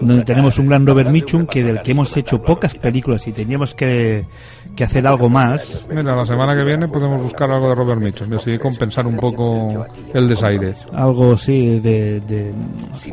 Donde 0.00 0.24
tenemos 0.24 0.58
un 0.58 0.68
gran 0.68 0.86
Robert 0.86 1.10
Mitchum, 1.10 1.46
que 1.46 1.62
del 1.62 1.82
que 1.82 1.90
hemos 1.90 2.16
hecho 2.16 2.40
pocas 2.40 2.74
películas 2.74 3.26
y 3.28 3.32
teníamos 3.32 3.74
que, 3.74 4.24
que 4.76 4.84
hacer 4.84 5.06
algo 5.06 5.28
más. 5.28 5.86
Mira, 5.90 6.14
la 6.14 6.24
semana 6.24 6.54
que 6.54 6.62
viene 6.62 6.86
podemos 6.86 7.20
buscar 7.22 7.50
algo 7.50 7.68
de 7.70 7.74
Robert 7.74 8.00
Mitchum 8.00 8.32
y 8.32 8.36
así 8.36 8.58
compensar 8.58 9.06
un 9.06 9.16
poco 9.16 9.84
el 10.14 10.28
desaire. 10.28 10.74
Algo 10.92 11.36
sí 11.36 11.80
de, 11.80 12.20
de 12.20 12.52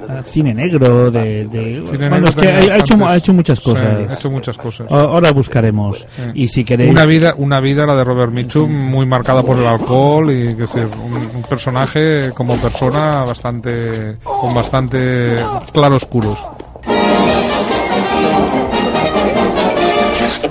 ah, 0.10 0.22
cine 0.24 0.54
negro, 0.54 1.10
de, 1.10 1.46
de- 1.48 1.82
Cine 1.88 2.10
bueno, 2.10 2.16
negro 2.18 2.30
es 2.30 2.36
que 2.36 2.48
ha, 2.50 2.58
ha 2.76 2.78
hecho, 2.78 3.08
ha 3.08 3.18
hecho 3.18 3.34
muchas 3.34 3.58
Sí, 3.60 3.64
cosas. 3.64 3.88
ha 4.10 4.14
hecho 4.14 4.30
muchas 4.30 4.58
cosas. 4.58 4.88
Ahora 4.92 5.32
buscaremos. 5.32 6.06
Sí. 6.16 6.24
Y 6.36 6.48
si 6.50 6.64
queréis 6.64 6.92
Una 6.92 7.06
vida, 7.06 7.34
una 7.38 7.60
vida 7.60 7.86
la 7.86 7.96
de 7.96 8.04
Robert 8.04 8.32
Mitchum 8.32 8.72
muy 8.72 9.06
marcada 9.08 9.42
por 9.42 9.58
el 9.58 9.66
alcohol 9.66 10.30
y 10.32 10.40
que 10.56 10.62
decir, 10.62 10.88
un, 11.04 11.14
un 11.38 11.42
personaje 11.44 12.32
como 12.36 12.56
persona 12.58 13.24
bastante 13.24 14.18
con 14.22 14.54
bastante 14.54 15.36
claroscuros. 15.72 16.38
Eso 16.86 17.33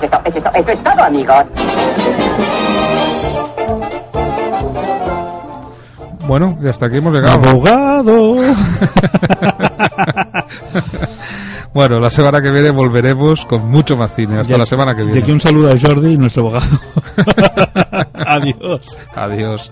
es, 0.05 0.11
to- 0.11 0.21
eso 0.25 0.37
es 0.37 0.43
to- 0.43 0.51
eso 0.53 0.71
es 0.71 0.83
todo, 0.83 1.03
amigos. 1.03 1.43
Bueno, 6.25 6.57
y 6.61 6.67
hasta 6.69 6.85
aquí 6.85 6.97
hemos 6.97 7.13
llegado. 7.13 7.49
Abogado. 7.49 8.35
bueno, 11.73 11.99
la 11.99 12.09
semana 12.09 12.41
que 12.41 12.49
viene 12.49 12.71
volveremos 12.71 13.45
con 13.45 13.67
mucho 13.69 13.97
más 13.97 14.15
cine. 14.15 14.39
Hasta 14.39 14.53
De- 14.53 14.59
la 14.59 14.65
semana 14.65 14.93
que 14.93 14.99
De 15.01 15.05
viene. 15.05 15.19
aquí 15.21 15.31
un 15.33 15.41
saludo 15.41 15.67
a 15.69 15.73
Jordi, 15.79 16.17
nuestro 16.17 16.43
abogado. 16.43 16.79
Adiós. 18.13 18.97
Adiós. 19.15 19.71